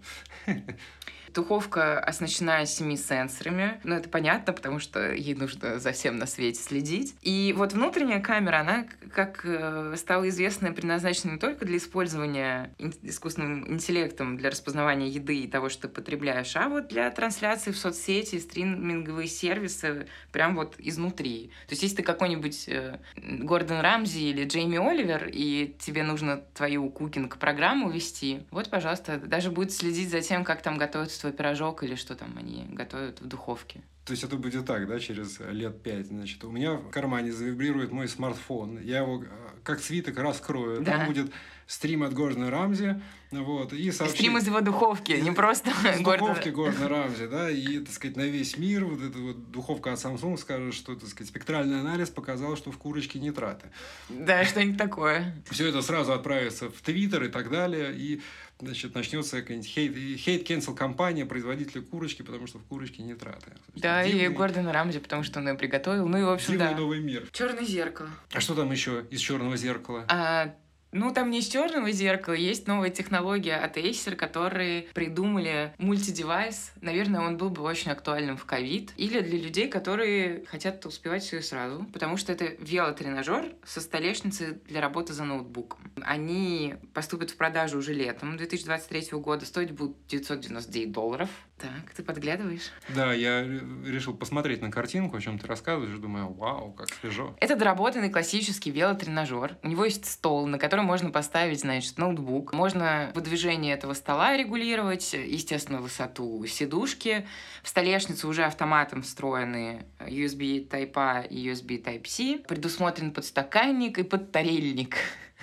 [1.35, 3.81] Духовка оснащена семи сенсорами.
[3.83, 7.13] Ну, это понятно, потому что ей нужно за всем на свете следить.
[7.21, 13.69] И вот внутренняя камера, она, как э, стало известно, предназначена не только для использования искусственным
[13.69, 18.39] интеллектом для распознавания еды и того, что ты потребляешь, а вот для трансляции в соцсети,
[18.39, 21.49] стриминговые сервисы прям вот изнутри.
[21.67, 26.89] То есть, если ты какой-нибудь э, Гордон Рамзи или Джейми Оливер, и тебе нужно твою
[26.89, 31.95] кукинг-программу вести, вот, пожалуйста, даже будет следить за тем, как там готовится свой пирожок или
[31.95, 33.79] что там они готовят в духовке.
[34.03, 37.93] То есть это будет так, да, через лет пять, значит, у меня в кармане завибрирует
[37.93, 39.27] мой смартфон, я его э,
[39.63, 40.97] как свиток раскрою, да.
[40.97, 41.31] там будет
[41.67, 43.01] стрим от Гордона Рамзи,
[43.31, 44.17] вот, и сообщит...
[44.17, 48.23] Стрим из его духовки, не просто Из духовки Гордона Рамзи, да, и, так сказать, на
[48.23, 52.55] весь мир вот эта вот духовка от Samsung скажет, что, так сказать, спектральный анализ показал,
[52.55, 53.69] что в курочке нитраты.
[54.09, 55.35] Да, что-нибудь такое.
[55.49, 58.21] Все это сразу отправится в Твиттер и так далее, и
[58.59, 63.53] значит, начнется какая-нибудь хейт, хейт cancel компания производителя курочки, потому что в курочке нитраты.
[63.75, 66.07] Да, дивный, и Гордона Рамзи, потому что он ее приготовил.
[66.07, 66.77] Ну и, в общем, дивный да.
[66.77, 67.27] новый мир.
[67.31, 68.09] Черное зеркало.
[68.31, 70.05] А что там еще из черного зеркала?
[70.07, 70.55] А,
[70.95, 76.71] ну, там не из черного зеркала, есть новая технология от Acer, которые придумали мультидевайс.
[76.79, 78.93] Наверное, он был бы очень актуальным в ковид.
[78.95, 81.85] Или для людей, которые хотят успевать все сразу.
[81.91, 85.79] Потому что это велотренажер со столешницей для работы за ноутбуком.
[86.01, 89.45] Они поступят в продажу уже летом 2023 года.
[89.45, 91.29] Стоить будут 999 долларов.
[91.57, 92.71] Так, ты подглядываешь?
[92.89, 97.35] Да, я решил посмотреть на картинку, о чем ты рассказываешь, думаю, вау, как свежо.
[97.39, 99.57] Это доработанный классический велотренажер.
[99.63, 102.53] У него есть стол, на котором можно поставить, значит, ноутбук.
[102.53, 107.27] Можно выдвижение этого стола регулировать, естественно, высоту сидушки.
[107.63, 112.45] В столешнице уже автоматом встроены USB Type-A и USB Type-C.
[112.47, 114.95] Предусмотрен подстаканник и подтарельник.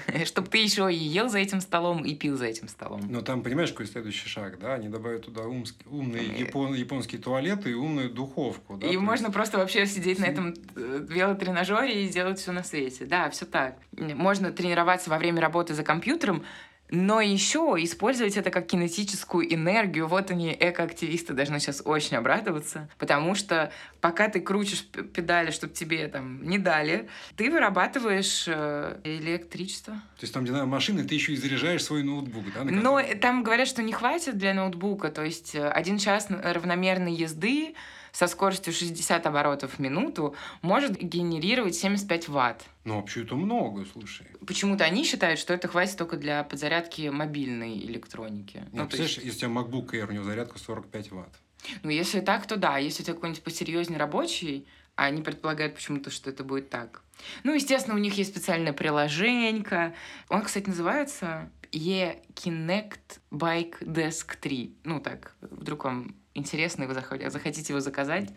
[0.25, 3.03] чтобы ты еще и ел за этим столом, и пил за этим столом.
[3.09, 4.75] Но там, понимаешь, какой следующий шаг, да?
[4.75, 8.87] Они добавят туда умский, умные япон, японские туалеты и умную духовку, да?
[8.87, 9.35] И можно есть...
[9.35, 13.05] просто вообще сидеть на этом э, велотренажере и сделать все на свете.
[13.05, 13.77] Да, все так.
[13.97, 16.45] Можно тренироваться во время работы за компьютером,
[16.93, 20.07] но еще использовать это как кинетическую энергию.
[20.07, 26.07] Вот они, экоактивисты, должны сейчас очень обрадоваться, потому что пока ты крутишь педали, чтобы тебе
[26.09, 29.95] там не дали, ты вырабатываешь э, электричество.
[29.95, 32.63] То есть там, где машины, ты еще и заряжаешь свой ноутбук, да?
[32.65, 37.75] Но там говорят, что не хватит для ноутбука, то есть э, один час равномерной езды
[38.13, 42.65] со скоростью 60 оборотов в минуту может генерировать 75 ватт.
[42.85, 44.27] Ну, вообще это много, слушай.
[44.47, 48.59] Почему-то они считают, что это хватит только для подзарядки мобильной электроники.
[48.59, 49.27] Нет, ну, представляешь, есть...
[49.27, 51.35] если у тебя MacBook Air, у него зарядка 45 ватт.
[51.83, 52.79] Ну, если так, то да.
[52.79, 57.03] Если у тебя какой-нибудь посерьезнее рабочий, а они предполагают почему-то, что это будет так.
[57.45, 59.95] Ну, естественно, у них есть специальное приложение.
[60.29, 64.77] Он, кстати, называется E-Kinect Bike Desk 3.
[64.85, 68.31] Ну, так, вдруг вам интересно, и вы захотите его заказать,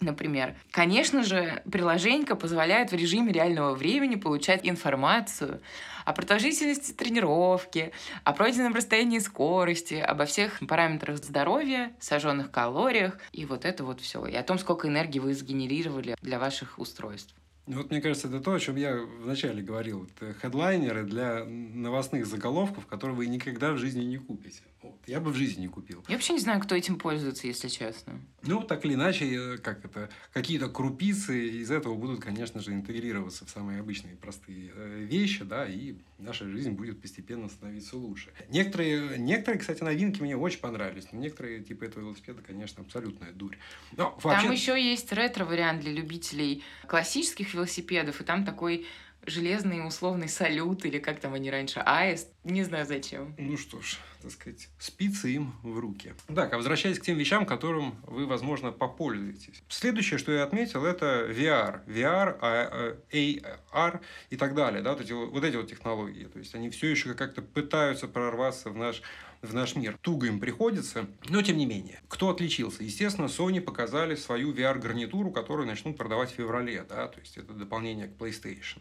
[0.00, 0.54] например.
[0.70, 5.60] Конечно же, приложение позволяет в режиме реального времени получать информацию
[6.04, 7.92] о продолжительности тренировки,
[8.24, 14.24] о пройденном расстоянии скорости, обо всех параметрах здоровья, сожженных калориях и вот это вот все.
[14.26, 17.34] И о том, сколько энергии вы сгенерировали для ваших устройств.
[17.66, 20.08] Вот мне кажется, это то, о чем я вначале говорил.
[20.14, 24.62] Это хедлайнеры для новостных заголовков, которые вы никогда в жизни не купите.
[24.86, 25.00] Вот.
[25.06, 26.04] Я бы в жизни не купил.
[26.08, 28.20] Я вообще не знаю, кто этим пользуется, если честно.
[28.42, 33.50] Ну, так или иначе, как это, какие-то крупицы из этого будут, конечно же, интегрироваться в
[33.50, 38.30] самые обычные простые э, вещи, да, и наша жизнь будет постепенно становиться лучше.
[38.48, 43.56] Некоторые, некоторые кстати, новинки мне очень понравились, но некоторые типа этого велосипеда, конечно, абсолютная дурь.
[43.96, 44.46] Но, вообще...
[44.46, 48.86] Там еще есть ретро-вариант для любителей классических велосипедов, и там такой
[49.26, 52.28] железный условный салют, или как там они раньше, аист.
[52.44, 53.34] Не знаю зачем.
[53.38, 56.14] Ну что ж, так сказать, спицы им в руки.
[56.34, 59.62] Так, а возвращаясь к тем вещам, которым вы, возможно, попользуетесь.
[59.68, 61.84] Следующее, что я отметил, это VR.
[61.86, 64.82] VR, AR и так далее.
[64.82, 66.24] Да, вот, эти, вот эти вот технологии.
[66.24, 69.02] То есть они все еще как-то пытаются прорваться в наш
[69.42, 69.98] в наш мир.
[70.00, 72.00] Туго им приходится, но тем не менее.
[72.08, 72.82] Кто отличился?
[72.82, 78.08] Естественно, Sony показали свою VR-гарнитуру, которую начнут продавать в феврале, да, то есть это дополнение
[78.08, 78.78] к PlayStation.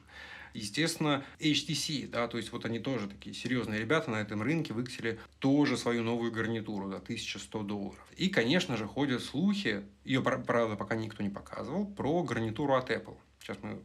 [0.55, 5.19] Естественно, HTC, да, то есть вот они тоже такие серьезные ребята на этом рынке выкатили
[5.39, 8.07] тоже свою новую гарнитуру за 1100 долларов.
[8.15, 13.17] И, конечно же, ходят слухи, ее, правда, пока никто не показывал, про гарнитуру от Apple.
[13.41, 13.81] Сейчас мы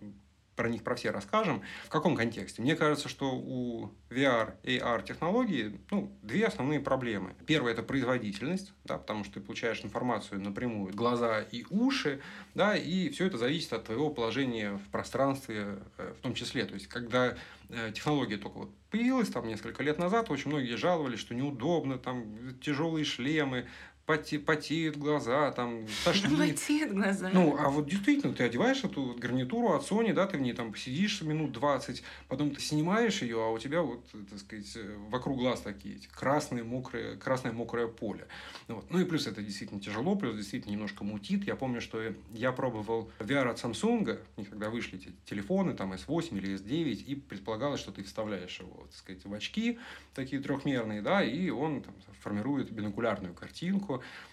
[0.61, 1.63] про них про все расскажем.
[1.87, 2.61] В каком контексте?
[2.61, 7.35] Мне кажется, что у VR, AR технологии ну, две основные проблемы.
[7.47, 12.21] Первое– это производительность, да, потому что ты получаешь информацию напрямую, глаза и уши,
[12.55, 16.67] да, и все это зависит от твоего положения в пространстве э, в том числе.
[16.67, 17.39] То есть, когда
[17.71, 22.27] э, технология только вот появилась там несколько лет назад, очень многие жаловались, что неудобно, там
[22.61, 23.67] тяжелые шлемы,
[24.07, 26.37] поте, потеют глаза, там, тошнит.
[26.37, 27.31] Потеют глаза.
[27.33, 30.75] Ну, а вот действительно, ты одеваешь эту гарнитуру от Sony, да, ты в ней там
[30.75, 34.77] сидишь минут 20, потом ты снимаешь ее, а у тебя вот, так сказать,
[35.09, 38.27] вокруг глаз такие красные, мокрые, красное мокрое поле.
[38.69, 38.91] Вот.
[38.91, 41.45] Ну и плюс это действительно тяжело, плюс действительно немножко мутит.
[41.45, 42.01] Я помню, что
[42.33, 47.81] я пробовал VR от Samsung, когда вышли эти телефоны, там S8 или S9, и предполагалось,
[47.81, 49.79] что ты вставляешь его, так сказать, в очки
[50.15, 53.90] такие трехмерные, да, и он там, формирует бинокулярную картинку,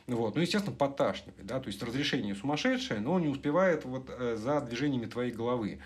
[0.08, 0.36] вот.
[0.36, 5.06] Ну, естественно, подташнивает, да, то есть разрешение сумасшедшее, но не успевает вот э, за движениями
[5.06, 5.80] твоей головы.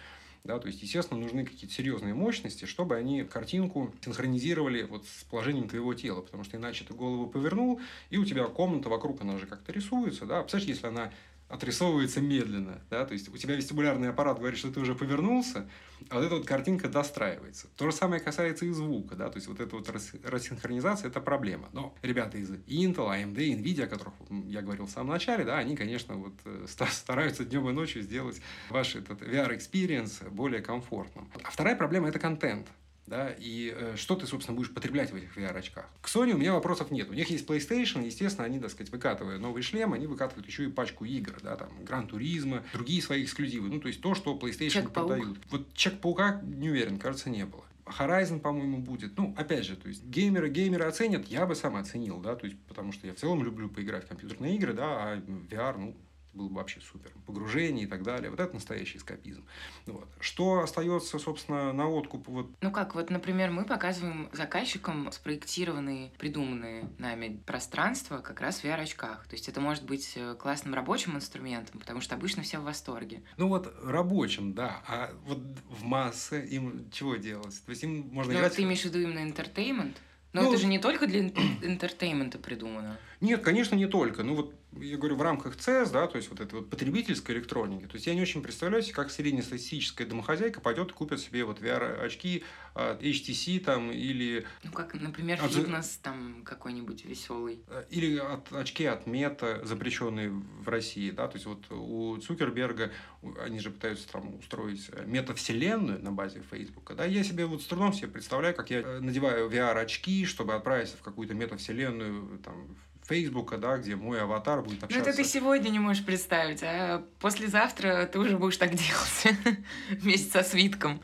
[0.44, 5.70] Да, то есть, естественно, нужны какие-то серьезные мощности, чтобы они картинку синхронизировали вот с положением
[5.70, 7.80] твоего тела, потому что иначе ты голову повернул,
[8.10, 11.12] и у тебя комната вокруг, она же как-то рисуется, да, представляешь, если она
[11.52, 15.70] отрисовывается медленно, да, то есть у тебя вестибулярный аппарат говорит, что ты уже повернулся,
[16.10, 17.68] а вот эта вот картинка достраивается.
[17.76, 19.90] То же самое касается и звука, да, то есть вот эта вот
[20.24, 21.70] рассинхронизация– это проблема.
[21.74, 24.14] Но ребята из Intel, AMD, NVIDIA, о которых
[24.48, 28.42] я говорил в самом начале, да, они, конечно, вот э, стараются днем и ночью сделать
[28.70, 31.30] ваш этот VR-experience более комфортным.
[31.44, 32.68] А вторая проблема– это контент
[33.12, 35.86] да, и э, что ты, собственно, будешь потреблять в этих VR-очках.
[36.02, 37.10] К Sony у меня вопросов нет.
[37.10, 40.70] У них есть PlayStation, естественно, они, так сказать, выкатывая новый шлем, они выкатывают еще и
[40.70, 44.70] пачку игр, да, там, Гран Туризма, другие свои эксклюзивы, ну, то есть то, что PlayStation
[44.70, 44.94] Чек-паук.
[44.94, 45.40] продают.
[45.50, 47.66] Вот Чек-паука, не уверен, кажется, не было.
[47.86, 49.18] Horizon, по-моему, будет.
[49.18, 52.58] Ну, опять же, то есть геймеры, геймеры оценят, я бы сам оценил, да, то есть
[52.70, 55.98] потому что я в целом люблю поиграть в компьютерные игры, да, а VR, ну,
[56.34, 57.12] было бы вообще супер.
[57.26, 58.30] Погружение и так далее.
[58.30, 59.46] Вот это настоящий эскапизм.
[59.86, 60.08] Вот.
[60.20, 62.28] Что остается, собственно, на откуп?
[62.28, 62.50] Вот...
[62.62, 69.28] Ну как, вот, например, мы показываем заказчикам спроектированные, придуманные нами пространства как раз в VR-очках.
[69.28, 73.24] То есть это может быть э, классным рабочим инструментом, потому что обычно все в восторге.
[73.38, 74.82] Ну вот рабочим, да.
[74.88, 75.40] А вот
[75.70, 77.62] в массы им чего делать?
[77.66, 78.56] То есть им можно Но играть...
[78.56, 79.96] ты имеешь в виду именно entertainment?
[80.34, 82.98] Но ну, это же не только для entertainment а придумано.
[83.22, 84.24] Нет, конечно, не только.
[84.24, 87.86] Ну вот я говорю, в рамках CES, да, то есть вот этой вот потребительской электроники,
[87.86, 91.62] то есть я не очень представляю себе, как среднестатистическая домохозяйка пойдет и купит себе вот
[91.62, 94.46] VR-очки от HTC там или...
[94.64, 95.52] Ну, как, например, от...
[95.52, 97.60] фитнес там какой-нибудь веселый.
[97.68, 102.92] Э, или от очки от мета, запрещенные в России, да, то есть вот у Цукерберга,
[103.40, 107.94] они же пытаются там устроить метавселенную на базе Фейсбука, да, я себе вот с трудом
[107.94, 112.78] себе представляю, как я э, надеваю VR-очки, чтобы отправиться в какую-то метавселенную, там,
[113.12, 115.04] Фейсбука, да, где мой аватар будет общаться.
[115.04, 119.58] Ну, это ты сегодня не можешь представить, а послезавтра ты уже будешь так делать
[119.90, 121.02] вместе со свитком.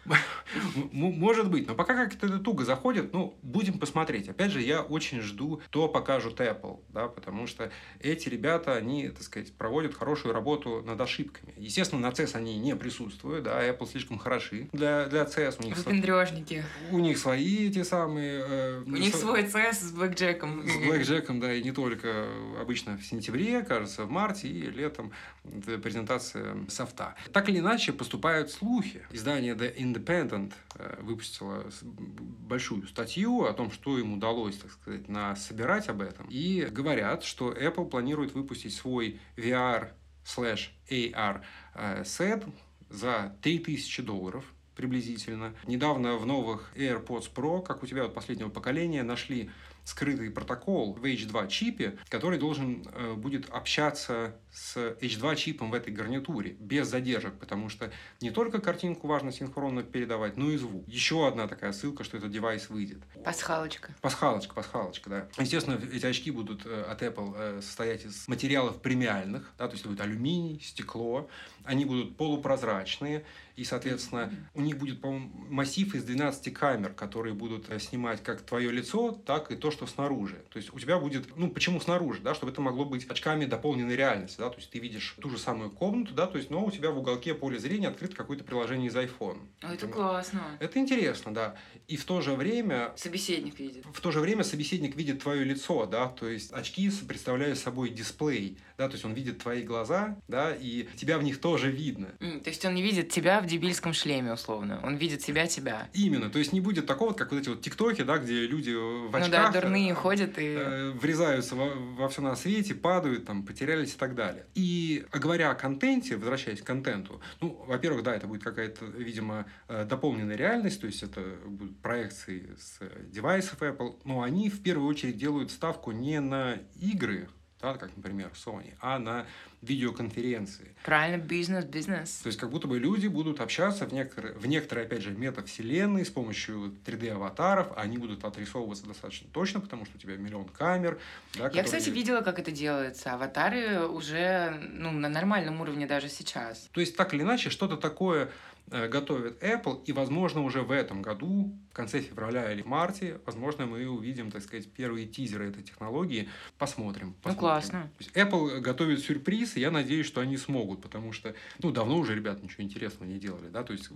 [0.71, 4.29] Может быть, но пока как-то это туго заходит, ну, будем посмотреть.
[4.29, 9.23] Опять же, я очень жду, то покажут Apple, да, потому что эти ребята, они, так
[9.23, 11.53] сказать, проводят хорошую работу над ошибками.
[11.57, 15.57] Естественно, на CES они не присутствуют, да, Apple слишком хороши для, для CES.
[15.59, 16.63] У них, Выпендрежники.
[16.89, 18.45] У них свои эти самые...
[18.47, 20.65] Э, у них свой CES с блэкджеком.
[20.65, 22.27] С блэкджеком, да, и не только только
[22.59, 25.11] обычно в сентябре, кажется, в марте и летом
[25.43, 27.15] презентация софта.
[27.33, 29.05] Так или иначе поступают слухи.
[29.11, 35.89] Издание The Independent э, выпустило большую статью о том, что им удалось, так сказать, насобирать
[35.89, 36.27] об этом.
[36.29, 39.89] И говорят, что Apple планирует выпустить свой VR
[40.23, 41.41] slash AR
[41.73, 42.43] э, сет
[42.89, 45.55] за 3000 долларов приблизительно.
[45.65, 49.49] Недавно в новых AirPods Pro, как у тебя вот последнего поколения, нашли
[49.87, 55.93] скрытый протокол в H2 чипе, который должен э, будет общаться с H2 чипом в этой
[55.93, 57.91] гарнитуре без задержек, потому что
[58.21, 60.87] не только картинку важно синхронно передавать, но и звук.
[60.87, 62.97] Еще одна такая ссылка, что этот девайс выйдет.
[63.23, 63.93] Пасхалочка.
[64.01, 65.27] Пасхалочка, пасхалочка, да.
[65.37, 69.85] Естественно, эти очки будут э, от Apple э, состоять из материалов премиальных, да, то есть
[69.85, 71.29] будет алюминий, стекло,
[71.63, 73.25] они будут полупрозрачные,
[73.57, 78.41] и, соответственно, у них будет, по-моему, массив из 12 камер, которые будут э, снимать как
[78.41, 80.37] твое лицо, так и то, что снаружи.
[80.49, 83.95] То есть у тебя будет, ну, почему снаружи, да, чтобы это могло быть очками дополненной
[83.95, 86.71] реальности, да, то есть ты видишь ту же самую комнату, да, то есть, но у
[86.71, 89.39] тебя в уголке поля зрения открыто какое-то приложение из iPhone.
[89.61, 90.41] А это классно.
[90.59, 91.55] Это интересно, да.
[91.87, 92.93] И в то же время...
[92.95, 93.85] Собеседник видит.
[93.85, 98.57] В то же время собеседник видит твое лицо, да, то есть очки представляют собой дисплей
[98.77, 102.09] да, то есть он видит твои глаза, да, и тебя в них тоже видно.
[102.19, 104.79] Mm, то есть он не видит тебя в дебильском шлеме, условно.
[104.83, 105.89] Он видит себя тебя.
[105.93, 106.29] Именно.
[106.29, 109.25] То есть не будет такого, как вот эти вот тиктоки, да, где люди в очках...
[109.25, 110.55] Ну да, дурные э, ходят и...
[110.59, 114.45] Э, врезаются во, во все на свете, падают, там, потерялись и так далее.
[114.53, 119.85] И говоря о контенте, возвращаясь к контенту, ну, во-первых, да, это будет какая-то, видимо, э,
[119.85, 125.17] дополненная реальность, то есть это будут проекции с девайсов Apple, но они в первую очередь
[125.17, 127.27] делают ставку не на игры,
[127.61, 129.25] да, как, например, Sony, а на
[129.63, 130.75] видеоконференции.
[130.83, 132.19] Правильно, бизнес, бизнес.
[132.21, 136.05] То есть, как будто бы люди будут общаться в некоторые, в некоторые опять же, метавселенные
[136.05, 140.99] с помощью 3D-аватаров, они будут отрисовываться достаточно точно, потому что у тебя миллион камер.
[141.33, 141.63] Да, Я, которые...
[141.63, 143.13] кстати, видела, как это делается.
[143.13, 146.69] Аватары уже ну, на нормальном уровне даже сейчас.
[146.73, 148.29] То есть, так или иначе, что-то такое
[148.69, 153.87] готовит Apple, и, возможно, уже в этом году, в конце февраля или марте, возможно, мы
[153.87, 156.29] увидим, так сказать, первые тизеры этой технологии.
[156.57, 157.13] Посмотрим.
[157.13, 157.35] посмотрим.
[157.35, 157.91] Ну, классно.
[157.97, 161.97] То есть Apple готовит сюрприз, и я надеюсь, что они смогут, потому что, ну, давно
[161.97, 163.89] уже ребята ничего интересного не делали, да, то есть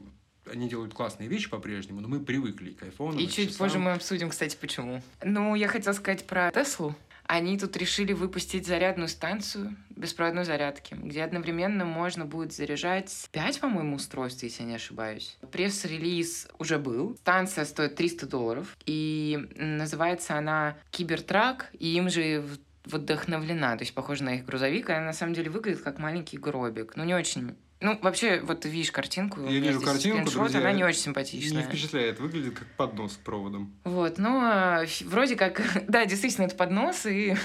[0.49, 3.19] они делают классные вещи по-прежнему, но мы привыкли к айфону.
[3.19, 3.57] И чуть часам.
[3.57, 5.01] позже мы обсудим, кстати, почему.
[5.23, 6.95] Ну, я хотела сказать про Теслу.
[7.31, 13.95] Они тут решили выпустить зарядную станцию беспроводной зарядки, где одновременно можно будет заряжать 5, по-моему,
[13.95, 15.37] устройств, если я не ошибаюсь.
[15.49, 17.15] Пресс-релиз уже был.
[17.21, 22.43] Станция стоит 300 долларов, и называется она Кибертрак, и им же
[22.83, 26.37] вдохновлена, то есть похожа на их грузовик, а она на самом деле выглядит как маленький
[26.37, 26.97] гробик.
[26.97, 29.41] Ну, не очень ну, вообще, вот ты видишь картинку.
[29.41, 31.63] Я вижу картинку, друзья, она не очень симпатичная.
[31.63, 33.73] Не впечатляет, выглядит как поднос с проводом.
[33.83, 37.35] Вот, ну, а, вроде как, да, действительно, это поднос, и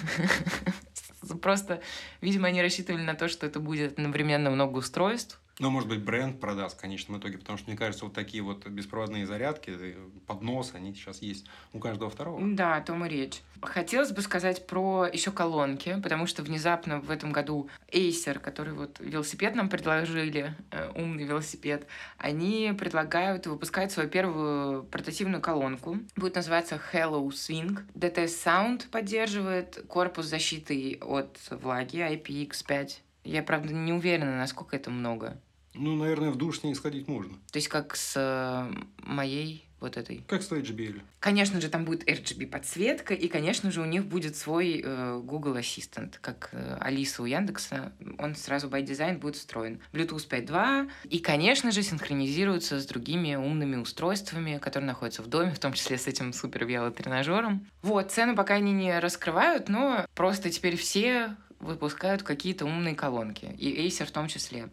[1.43, 1.81] просто,
[2.21, 6.39] видимо, они рассчитывали на то, что это будет одновременно много устройств, ну, может быть, бренд
[6.39, 9.95] продаст в конечном итоге, потому что, мне кажется, вот такие вот беспроводные зарядки, э,
[10.27, 12.41] поднос, они сейчас есть у каждого второго.
[12.43, 13.41] Да, о том и речь.
[13.63, 18.99] Хотелось бы сказать про еще колонки, потому что внезапно в этом году Acer, который вот
[19.01, 21.87] велосипед нам предложили, э, умный велосипед,
[22.19, 25.99] они предлагают выпускать свою первую портативную колонку.
[26.17, 27.79] Будет называться Hello Swing.
[27.95, 33.06] DTS Sound поддерживает корпус защиты от влаги IPX5.
[33.27, 35.41] Я, правда, не уверена, насколько это много.
[35.75, 37.35] Ну, наверное, в душ с ней сходить можно.
[37.53, 40.25] То есть как с э, моей вот этой.
[40.27, 41.03] Как с JBL.
[41.21, 45.57] Конечно же, там будет RGB подсветка, и, конечно же, у них будет свой э, Google
[45.57, 47.93] Assistant, как э, Алиса у Яндекса.
[48.19, 49.81] Он сразу by design будет встроен.
[49.93, 55.59] Bluetooth 5.2, и, конечно же, синхронизируется с другими умными устройствами, которые находятся в доме, в
[55.59, 57.67] том числе с этим супер велотренажером.
[57.83, 63.87] Вот, цену пока они не раскрывают, но просто теперь все выпускают какие-то умные колонки, и
[63.87, 64.69] Acer в том числе.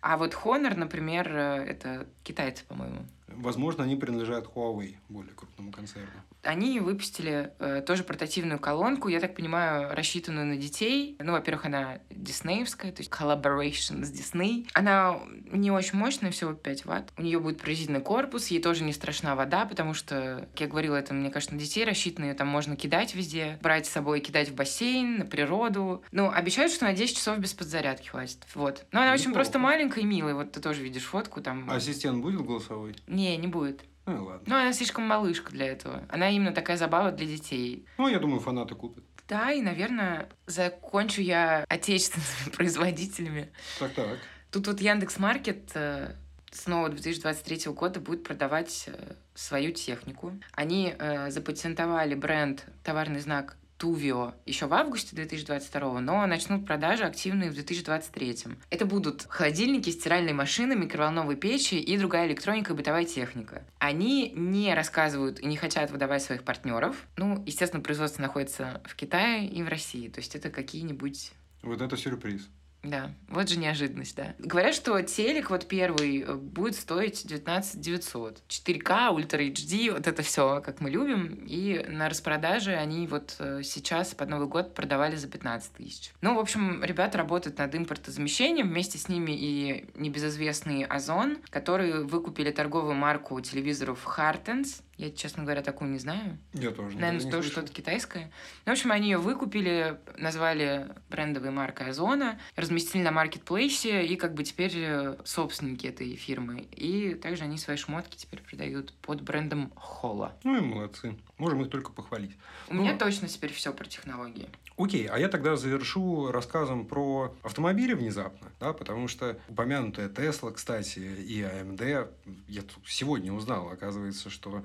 [0.00, 3.06] А вот Honor, например, э, это китайцы, по-моему.
[3.28, 6.08] Возможно, они принадлежат Huawei, более крупному концерну.
[6.42, 11.16] Они выпустили э, тоже портативную колонку, я так понимаю, рассчитанную на детей.
[11.18, 14.68] Ну, во-первых, она диснеевская, то есть collaboration с Disney.
[14.74, 15.18] Она
[15.50, 17.12] не очень мощная, всего 5 ватт.
[17.16, 20.94] У нее будет прорезиненный корпус, ей тоже не страшна вода, потому что, как я говорила,
[20.94, 24.54] это, мне кажется, на детей рассчитанные, там можно кидать везде, брать с собой, кидать в
[24.54, 26.04] бассейн, на природу.
[26.12, 28.38] Ну, обещают, что на 10 часов без подзарядки хватит.
[28.54, 28.86] Вот.
[28.92, 29.22] Но она Неплохо.
[29.22, 30.34] очень просто маленькая и милая.
[30.34, 31.68] Вот ты тоже видишь фотку там.
[31.70, 32.94] Ассистент будет голосовой?
[33.16, 33.82] Не, не будет.
[34.04, 34.42] Ну ладно.
[34.46, 36.04] Ну, она слишком малышка для этого.
[36.08, 37.86] Она именно такая забава для детей.
[37.98, 39.04] Ну, я думаю, фанаты купят.
[39.26, 43.50] Да, и, наверное, закончу я отечественными производителями.
[43.78, 44.18] Так, так.
[44.52, 46.14] Тут вот Яндекс Маркет э,
[46.52, 50.32] снова 2023 года будет продавать э, свою технику.
[50.52, 57.50] Они э, запатентовали бренд, товарный знак Тувио еще в августе 2022, но начнут продажи активные
[57.50, 58.36] в 2023.
[58.70, 63.64] Это будут холодильники, стиральные машины, микроволновые печи и другая электроника и бытовая техника.
[63.78, 67.06] Они не рассказывают и не хотят выдавать своих партнеров.
[67.16, 70.08] Ну, естественно, производство находится в Китае и в России.
[70.08, 71.32] То есть это какие-нибудь...
[71.62, 72.48] Вот это сюрприз.
[72.82, 74.34] Да, вот же неожиданность, да.
[74.38, 78.42] Говорят, что телек вот первый э, будет стоить 19 900.
[78.48, 81.44] 4К, Ультра HD, вот это все, как мы любим.
[81.46, 86.12] И на распродаже они вот э, сейчас под Новый год продавали за 15 тысяч.
[86.20, 88.68] Ну, в общем, ребята работают над импортозамещением.
[88.68, 95.62] Вместе с ними и небезызвестный Озон, которые выкупили торговую марку телевизоров Hartens я, честно говоря,
[95.62, 96.38] такую не знаю.
[96.54, 96.96] Я тоже.
[96.96, 98.30] Наверное, тоже что-то китайское.
[98.64, 104.34] Ну, в общем, они ее выкупили, назвали брендовой маркой Озона, разместили на маркетплейсе и как
[104.34, 106.66] бы теперь э, собственники этой фирмы.
[106.72, 110.34] И также они свои шмотки теперь продают под брендом Холла.
[110.44, 111.16] Ну и молодцы.
[111.36, 112.36] Можем их только похвалить.
[112.68, 114.48] У ну, меня точно теперь все про технологии.
[114.78, 120.98] Окей, а я тогда завершу рассказом про автомобили внезапно, да, потому что упомянутая Тесла, кстати,
[120.98, 122.08] и AMD,
[122.46, 124.62] я сегодня узнал, оказывается, что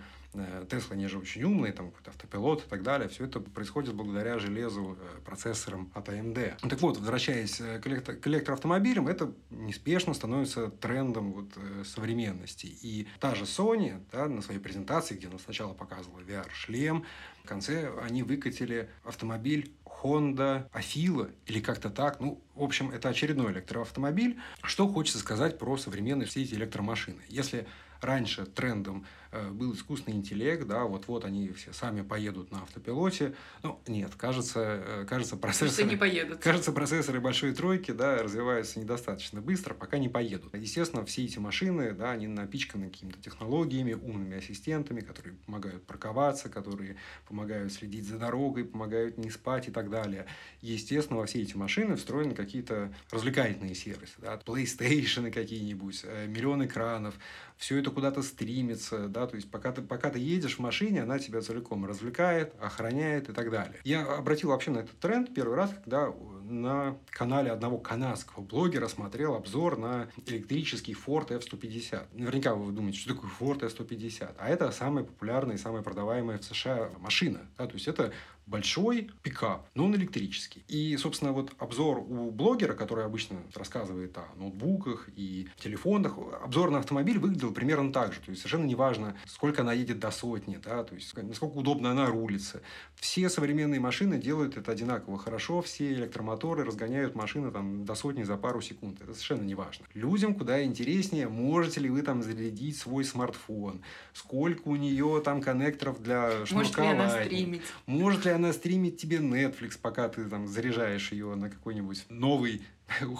[0.69, 3.09] Тесла, они же очень умные, там какой-то автопилот и так далее.
[3.09, 6.69] Все это происходит благодаря железу, э, процессорам от AMD.
[6.69, 12.67] Так вот, возвращаясь э, к, электро- к электроавтомобилям, это неспешно становится трендом вот, э, современности.
[12.67, 17.05] И та же Sony да, на своей презентации, где она сначала показывала VR-шлем,
[17.43, 22.21] в конце они выкатили автомобиль Honda Афила или как-то так.
[22.21, 24.39] Ну, в общем, это очередной электроавтомобиль.
[24.63, 27.21] Что хочется сказать про современные все эти электромашины?
[27.27, 27.67] Если
[27.99, 29.20] раньше трендом Э,
[29.51, 33.33] был искусственный интеллект, да, вот-вот они все сами поедут на автопилоте.
[33.63, 35.89] Ну, нет, кажется, э, кажется процессоры...
[35.89, 36.39] не поедут.
[36.39, 40.53] Кажется, процессоры большой тройки, да, развиваются недостаточно быстро, пока не поедут.
[40.55, 46.97] Естественно, все эти машины, да, они напичканы какими-то технологиями, умными ассистентами, которые помогают парковаться, которые
[47.27, 50.25] помогают следить за дорогой, помогают не спать и так далее.
[50.61, 57.15] Естественно, во все эти машины встроены какие-то развлекательные сервисы, да, PlayStation какие-нибудь, э, миллион экранов,
[57.57, 61.19] все это куда-то стримится, да, то есть пока ты, пока ты едешь в машине, она
[61.19, 63.75] тебя целиком развлекает, охраняет и так далее.
[63.83, 66.13] Я обратил вообще на этот тренд первый раз, когда
[66.43, 72.07] на канале одного канадского блогера смотрел обзор на электрический Ford F-150.
[72.13, 74.35] Наверняка вы думаете, что такое Ford F-150.
[74.37, 77.41] А это самая популярная и самая продаваемая в США машина.
[77.57, 77.67] Да?
[77.67, 78.11] То есть это
[78.51, 80.63] большой пикап, но он электрический.
[80.67, 86.79] И, собственно, вот обзор у блогера, который обычно рассказывает о ноутбуках и телефонах, обзор на
[86.79, 88.19] автомобиль выглядел примерно так же.
[88.19, 92.07] То есть совершенно неважно, сколько она едет до сотни, да, то есть насколько удобно она
[92.07, 92.61] рулится.
[92.95, 98.35] Все современные машины делают это одинаково хорошо, все электромоторы разгоняют машины там, до сотни за
[98.35, 99.01] пару секунд.
[99.01, 99.85] Это совершенно неважно.
[99.93, 103.81] Людям куда интереснее, можете ли вы там зарядить свой смартфон,
[104.13, 106.55] сколько у нее там коннекторов для шнуркования.
[106.55, 107.61] Может ли она стримить?
[107.85, 112.61] Может ли она стримить тебе Netflix, пока ты там заряжаешь ее на какой-нибудь новый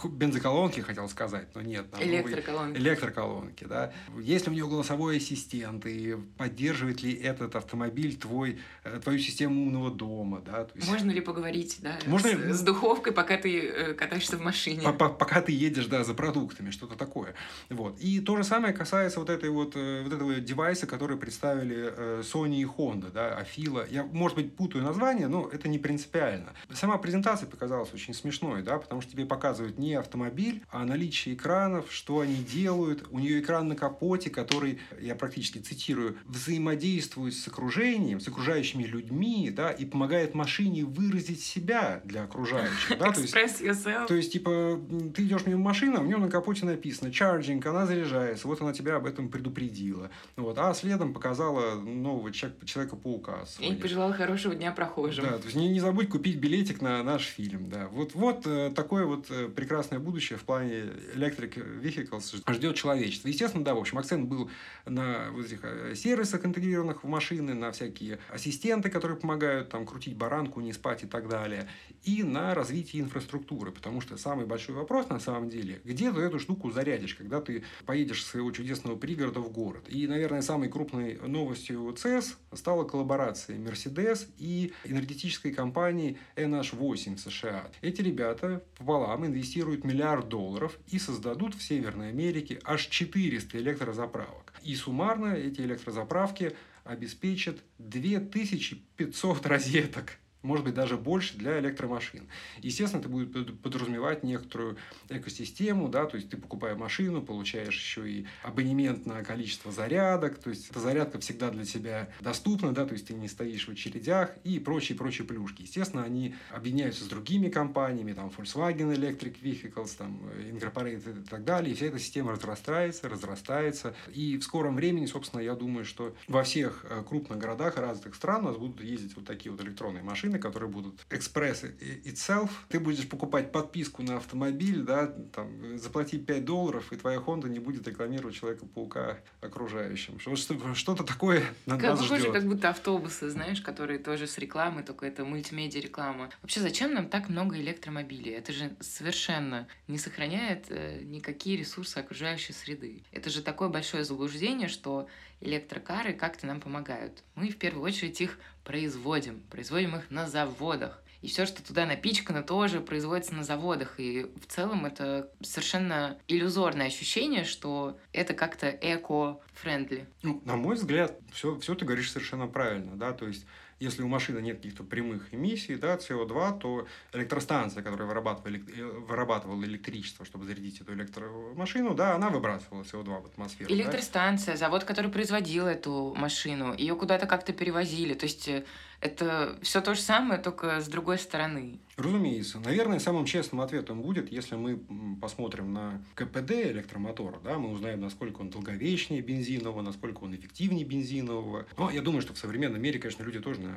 [0.04, 1.86] бензоколонки, хотел сказать, но нет.
[2.00, 2.78] Электроколонки.
[2.78, 3.94] Электроколонки, да.
[4.20, 9.64] Есть ли у него голосовой ассистент, и поддерживает ли этот автомобиль твой, э, твою систему
[9.64, 10.66] умного дома, да.
[10.66, 10.90] То есть...
[10.90, 12.54] Можно ли поговорить, да, Можно...
[12.54, 14.82] с, с духовкой, пока ты э, катаешься в машине?
[14.94, 17.34] Пока ты едешь, да, за продуктами, что-то такое.
[17.70, 18.00] Вот.
[18.00, 22.62] И то же самое касается вот, этой вот, э, вот этого девайса, который представили Sony
[22.62, 23.86] и Honda, да, Афила.
[23.90, 26.54] Я, может быть, путаю название, но это не принципиально.
[26.74, 31.36] Сама презентация показалась очень смешной, да, потому что тебе показывают показывает не автомобиль, а наличие
[31.36, 33.08] экранов, что они делают.
[33.12, 39.52] У нее экран на капоте, который, я практически цитирую, взаимодействует с окружением, с окружающими людьми,
[39.52, 42.98] да, и помогает машине выразить себя для окружающих.
[42.98, 43.12] Да?
[43.12, 44.08] То есть, yourself.
[44.08, 44.80] То есть, типа,
[45.16, 48.74] ты идешь мимо машины, а у нее на капоте написано charging, она заряжается, вот она
[48.74, 50.10] тебя об этом предупредила.
[50.36, 50.58] Вот.
[50.58, 53.46] А следом показала нового Человека-паука.
[53.60, 55.26] И пожелала хорошего дня прохожим.
[55.26, 57.70] Да, то есть не, не забудь купить билетик на наш фильм.
[57.70, 57.88] Да.
[57.92, 63.28] Вот, вот э, такое вот э, прекрасное будущее в плане electric vehicles ждет человечество.
[63.28, 64.50] Естественно, да, в общем, акцент был
[64.86, 70.16] на вот этих э, сервисах, интегрированных в машины, на всякие ассистенты, которые помогают там крутить
[70.16, 71.68] баранку, не спать и так далее,
[72.04, 76.40] и на развитие инфраструктуры, потому что самый большой вопрос на самом деле, где ты эту
[76.40, 79.86] штуку зарядишь, когда ты поедешь с своего чудесного пригорода в город.
[79.88, 87.70] И, наверное, самой крупной новостью CES стала коллаборация Mercedes и энергетической компании NH8 США.
[87.82, 94.54] Эти ребята пополам инвестируют миллиард долларов и создадут в Северной Америке аж 400 электрозаправок.
[94.62, 102.28] И суммарно эти электрозаправки обеспечат 2500 розеток может быть, даже больше для электромашин.
[102.62, 104.78] Естественно, это будет подразумевать некоторую
[105.10, 110.50] экосистему, да, то есть ты покупая машину, получаешь еще и абонемент на количество зарядок, то
[110.50, 114.32] есть эта зарядка всегда для тебя доступна, да, то есть ты не стоишь в очередях
[114.44, 115.64] и прочие-прочие плюшки.
[115.64, 121.74] Естественно, они объединяются с другими компаниями, там Volkswagen Electric Vehicles, там Incorporated и так далее,
[121.74, 126.44] и вся эта система разрастается, разрастается, и в скором времени, собственно, я думаю, что во
[126.44, 130.31] всех э, крупных городах развитых стран у нас будут ездить вот такие вот электронные машины,
[130.32, 132.50] машины, которые будут экспресс itself.
[132.70, 137.60] Ты будешь покупать подписку на автомобиль, да, там, заплатить 5 долларов, и твоя Honda не
[137.60, 140.20] будет рекламировать Человека-паука окружающим.
[140.20, 142.34] Что-то такое на как, нас похоже, ждет.
[142.34, 146.30] как будто автобусы, знаешь, которые тоже с рекламой, только это мультимедиа реклама.
[146.42, 148.34] Вообще, зачем нам так много электромобилей?
[148.34, 153.04] Это же совершенно не сохраняет э, никакие ресурсы окружающей среды.
[153.12, 155.08] Это же такое большое заблуждение, что
[155.42, 157.24] электрокары как-то нам помогают.
[157.36, 161.04] Мы в первую очередь их производим, производим их на заводах.
[161.22, 164.00] И все, что туда напичкано, тоже производится на заводах.
[164.00, 170.08] И в целом это совершенно иллюзорное ощущение, что это как-то эко-френдли.
[170.24, 173.46] Ну, на мой взгляд, все, все ты говоришь совершенно правильно, да, то есть
[173.82, 179.64] если у машины нет каких-то прямых эмиссий, да, СО2, то электростанция, которая вырабатывала, э, вырабатывала
[179.64, 183.74] электричество, чтобы зарядить эту электромашину, да, она выбрасывала СО2 в атмосферу.
[183.74, 184.58] Электростанция, да?
[184.58, 188.14] завод, который производил эту машину, ее куда-то как-то перевозили.
[188.14, 188.66] То есть э,
[189.02, 191.80] это все то же самое, только с другой стороны.
[191.98, 192.60] Разумеется.
[192.60, 194.80] Наверное, самым честным ответом будет, если мы
[195.20, 201.66] посмотрим на КПД электромотора, да, мы узнаем, насколько он долговечнее бензинового, насколько он эффективнее бензинового.
[201.78, 203.76] Но я думаю, что в современном мире, конечно, люди тоже на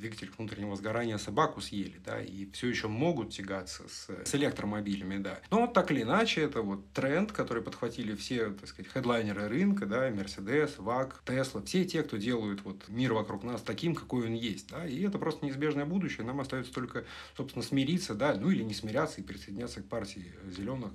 [0.00, 5.38] двигателях внутреннего сгорания собаку съели, да, и все еще могут тягаться с, с электромобилями, да.
[5.50, 10.10] Но так или иначе, это вот тренд, который подхватили все, так сказать, хедлайнеры рынка, да,
[10.10, 14.70] Mercedes, VAG, Tesla, все те, кто делают вот мир вокруг нас таким, какой он есть,
[14.70, 17.04] да, и это просто неизбежное будущее, нам остается только,
[17.36, 20.92] собственно, смириться, да, ну или не смиряться и присоединяться к партии зеленых,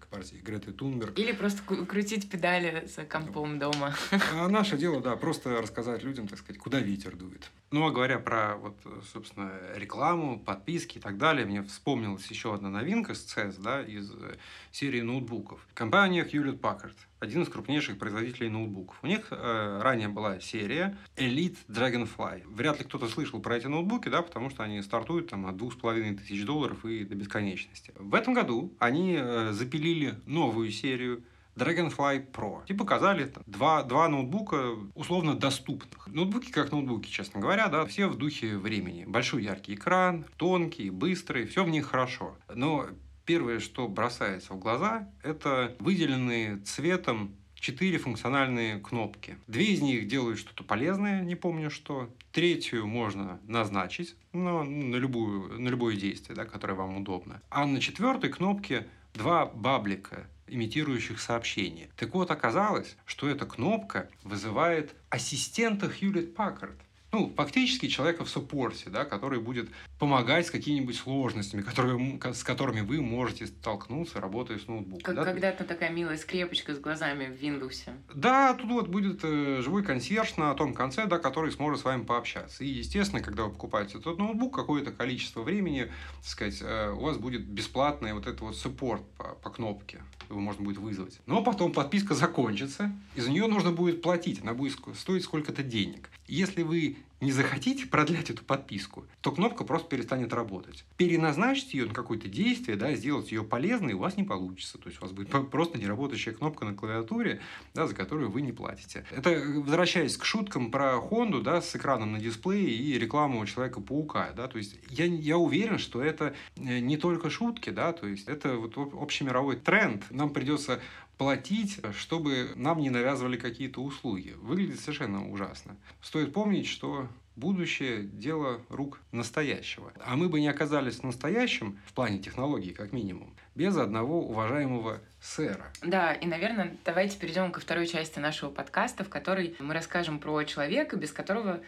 [0.00, 1.18] к партии Греты Тунберг.
[1.18, 3.94] Или просто крутить педали за компом дома.
[4.32, 7.50] А наше дело, да, просто рассказать людям, так сказать, куда ветер дует.
[7.70, 8.76] Ну, а говоря про, вот,
[9.12, 14.12] собственно, рекламу, подписки и так далее, мне вспомнилась еще одна новинка с CES, да, из
[14.12, 14.36] э,
[14.70, 15.66] серии ноутбуков.
[15.74, 18.96] Компания Hewlett Packard, один из крупнейших производителей ноутбуков.
[19.02, 22.44] У них э, ранее была серия Elite Dragonfly.
[22.46, 25.72] Вряд ли кто-то слышал про эти ноутбуки, да, потому что они стартуют там от двух
[25.72, 27.92] с половиной тысяч долларов и до бесконечности.
[27.96, 31.24] В этом году они э, запилили новую серию
[31.56, 32.62] Dragonfly Pro.
[32.66, 36.06] И показали там, два, два ноутбука условно доступных.
[36.08, 39.04] Ноутбуки как ноутбуки, честно говоря, да, все в духе времени.
[39.06, 42.36] Большой яркий экран, тонкий, быстрый, все в них хорошо.
[42.54, 42.86] Но
[43.24, 49.38] первое, что бросается в глаза, это выделенные цветом четыре функциональные кнопки.
[49.46, 52.10] Две из них делают что-то полезное, не помню что.
[52.32, 57.40] Третью можно назначить но на, любую, на любое действие, да, которое вам удобно.
[57.48, 61.88] А на четвертой кнопке два баблика имитирующих сообщения.
[61.96, 66.76] Так вот, оказалось, что эта кнопка вызывает ассистента Hewlett Packard
[67.14, 69.68] ну, фактически человека в суппорте, да, который будет
[70.00, 75.04] помогать с какими-нибудь сложностями, которые, с которыми вы можете столкнуться, работая с ноутбуком.
[75.04, 75.24] Как да?
[75.24, 77.88] когда-то такая милая скрепочка с глазами в Windows.
[78.12, 82.02] Да, тут вот будет э, живой консьерж на том конце, да, который сможет с вами
[82.02, 82.64] пообщаться.
[82.64, 87.16] И, естественно, когда вы покупаете этот ноутбук, какое-то количество времени, так сказать, э, у вас
[87.18, 91.20] будет бесплатный вот этот вот суппорт по, по кнопке его можно будет вызвать.
[91.26, 96.10] Но потом подписка закончится, и за нее нужно будет платить, она будет стоить сколько-то денег.
[96.26, 100.84] Если вы не захотите продлять эту подписку, то кнопка просто перестанет работать.
[100.96, 104.78] Переназначить ее на какое-то действие, да, сделать ее полезной у вас не получится.
[104.78, 107.40] То есть у вас будет просто неработающая кнопка на клавиатуре,
[107.72, 109.04] да, за которую вы не платите.
[109.10, 114.48] Это возвращаясь к шуткам про Хонду, да, с экраном на дисплее и рекламу Человека-паука, да,
[114.48, 118.56] то есть я, я уверен, что это э, не только шутки, да, то есть это
[118.56, 120.04] вот общемировой тренд.
[120.10, 120.80] Нам придется
[121.24, 124.34] платить, чтобы нам не навязывали какие-то услуги.
[124.42, 125.74] Выглядит совершенно ужасно.
[126.02, 129.90] Стоит помнить, что будущее– дело рук настоящего.
[130.04, 135.72] А мы бы не оказались настоящим, в плане технологий как минимум, без одного уважаемого сэра.
[135.80, 140.44] Да, и, наверное, давайте перейдем ко второй части нашего подкаста, в которой мы расскажем про
[140.44, 141.62] человека, без которого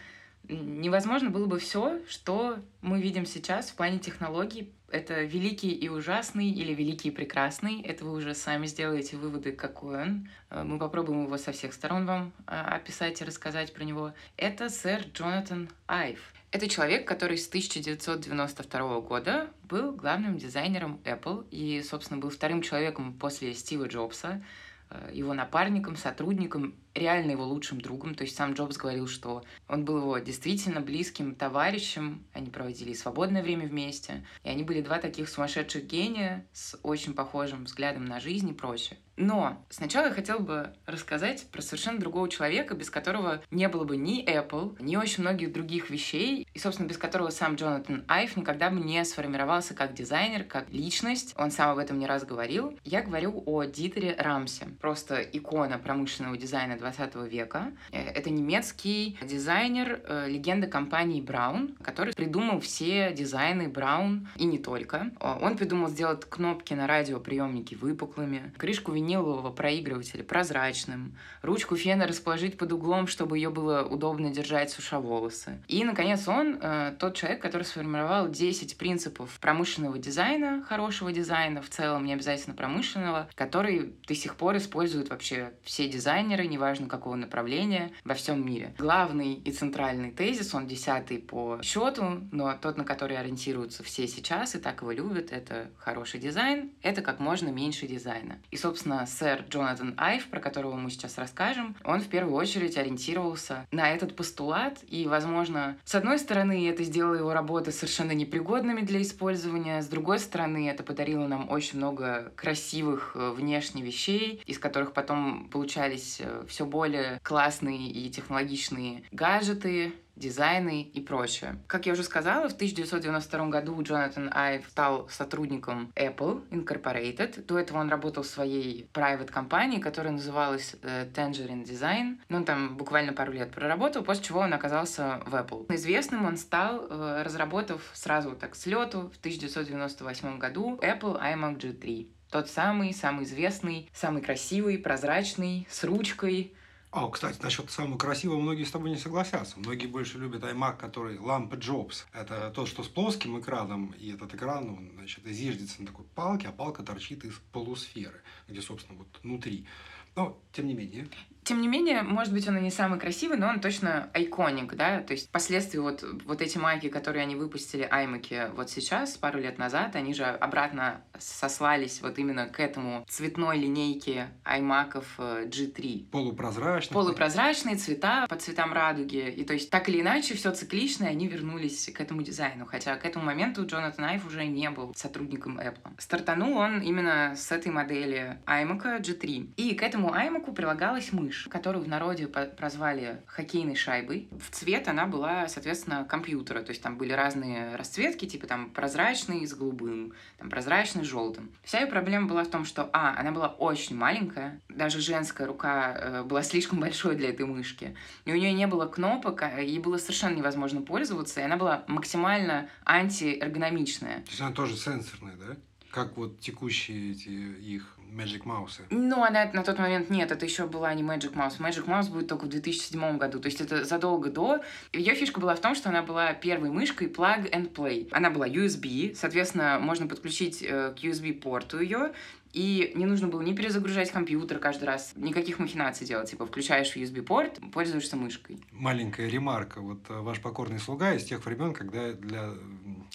[0.47, 4.71] невозможно было бы все, что мы видим сейчас в плане технологий.
[4.89, 7.81] Это великий и ужасный или великий и прекрасный.
[7.81, 10.29] Это вы уже сами сделаете выводы, какой он.
[10.49, 14.13] Э, мы попробуем его со всех сторон вам а, описать и рассказать про него.
[14.37, 16.19] Это сэр Джонатан Айв.
[16.51, 23.11] Это человек, который с 1992 года был главным дизайнером Apple и, собственно, был вторым человеком
[23.11, 24.41] после Стива Джобса,
[24.89, 28.15] э, его напарником, сотрудником реально его лучшим другом.
[28.15, 32.25] То есть сам Джобс говорил, что он был его действительно близким товарищем.
[32.33, 34.25] Они проводили свободное время вместе.
[34.43, 38.97] И они были два таких сумасшедших гения с очень похожим взглядом на жизнь и прочее.
[39.17, 43.97] Но сначала я хотела бы рассказать про совершенно другого человека, без которого не было бы
[43.97, 48.69] ни Apple, ни очень многих других вещей, и, собственно, без которого сам Джонатан Айв никогда
[48.69, 51.33] бы не сформировался как дизайнер, как личность.
[51.35, 52.77] Он сам об этом не раз говорил.
[52.83, 57.71] Я говорю о Дитере Рамсе, просто икона промышленного дизайна 20 века.
[57.91, 64.57] Э, это немецкий дизайнер, э, легенда компании Браун, который придумал все дизайны Браун и не
[64.57, 65.11] только.
[65.19, 72.71] Он придумал сделать кнопки на радиоприемнике выпуклыми, крышку винилового проигрывателя прозрачным, ручку фена расположить под
[72.71, 75.59] углом, чтобы ее было удобно держать, суша волосы.
[75.67, 81.69] И, наконец, он э, тот человек, который сформировал 10 принципов промышленного дизайна, хорошего дизайна, в
[81.69, 87.15] целом не обязательно промышленного, который до сих пор используют вообще все дизайнеры, неважно, неважно какого
[87.15, 88.73] направления, во всем мире.
[88.77, 94.55] Главный и центральный тезис, он десятый по счету, но тот, на который ориентируются все сейчас
[94.55, 98.37] и так его любят, это хороший дизайн, это как можно меньше дизайна.
[98.51, 103.65] И, собственно, сэр Джонатан Айв, про которого мы сейчас расскажем, он в первую очередь ориентировался
[103.71, 109.01] на этот постулат, и, возможно, с одной стороны, это сделало его работы совершенно непригодными для
[109.01, 114.93] использования, с другой стороны, это подарило нам очень много красивых э, внешних вещей, из которых
[114.93, 121.59] потом получались э, все более классные и технологичные гаджеты, дизайны и прочее.
[121.67, 127.45] Как я уже сказала, в 1992 году Джонатан Айв стал сотрудником Apple Incorporated.
[127.45, 132.19] До этого он работал в своей private компании, которая называлась uh, Tangerine Design.
[132.29, 135.73] Ну, он там буквально пару лет проработал, после чего он оказался в Apple.
[135.73, 142.16] Известным он стал, uh, разработав сразу так с лету в 1998 году Apple iMac G3.
[142.29, 146.53] Тот самый, самый известный, самый красивый, прозрачный, с ручкой,
[146.89, 149.59] а, кстати, насчет самого красивого многие с тобой не согласятся.
[149.59, 152.05] Многие больше любят iMac, который лампа Jobs.
[152.13, 156.47] Это то, что с плоским экраном, и этот экран, он, значит, изиждется на такой палке,
[156.47, 159.67] а палка торчит из полусферы, где, собственно, вот внутри.
[160.15, 161.07] Но, тем не менее.
[161.47, 164.99] Тем не менее, может быть, он и не самый красивый, но он точно айконик, да,
[164.99, 169.57] то есть впоследствии вот, вот эти майки, которые они выпустили, аймаки, вот сейчас, пару лет
[169.57, 176.09] назад, они же обратно сослались вот именно к этому цветной линейке аймаков э, G3.
[176.09, 176.93] Полупрозрачные.
[176.93, 181.29] Полупрозрачные цвета по цветам радуги, и то есть так или иначе все циклично, и они
[181.29, 185.93] вернулись к этому дизайну, хотя к этому моменту Джонатан Айв уже не был сотрудником Apple.
[185.97, 191.47] Стартанул он именно с этой модели iMac G3, и к этому iMac прилагалась мышь мышь,
[191.49, 194.27] которую в народе прозвали хоккейной шайбой.
[194.31, 196.61] В цвет она была, соответственно, компьютера.
[196.61, 201.51] То есть там были разные расцветки, типа там прозрачный с голубым, там прозрачный с желтым.
[201.63, 205.93] Вся ее проблема была в том, что, а, она была очень маленькая, даже женская рука
[205.95, 209.79] э, была слишком большой для этой мышки, и у нее не было кнопок, а ей
[209.79, 214.21] было совершенно невозможно пользоваться, и она была максимально антиэргономичная.
[214.21, 215.57] То есть она тоже сенсорная, да?
[215.97, 218.81] Как вот текущие эти их Magic Mouse.
[218.89, 221.59] Ну, она на тот момент нет, это еще была не Magic Mouse.
[221.59, 224.59] Magic Mouse будет только в 2007 году, то есть это задолго до.
[224.93, 228.07] Ее фишка была в том, что она была первой мышкой plug and play.
[228.11, 232.13] Она была USB, соответственно, можно подключить э, к USB-порту ее,
[232.53, 236.29] и не нужно было ни перезагружать компьютер каждый раз, никаких махинаций делать.
[236.29, 238.59] Типа, включаешь USB-порт, пользуешься мышкой.
[238.71, 239.81] Маленькая ремарка.
[239.81, 242.51] Вот э, ваш покорный слуга из тех времен, когда, для,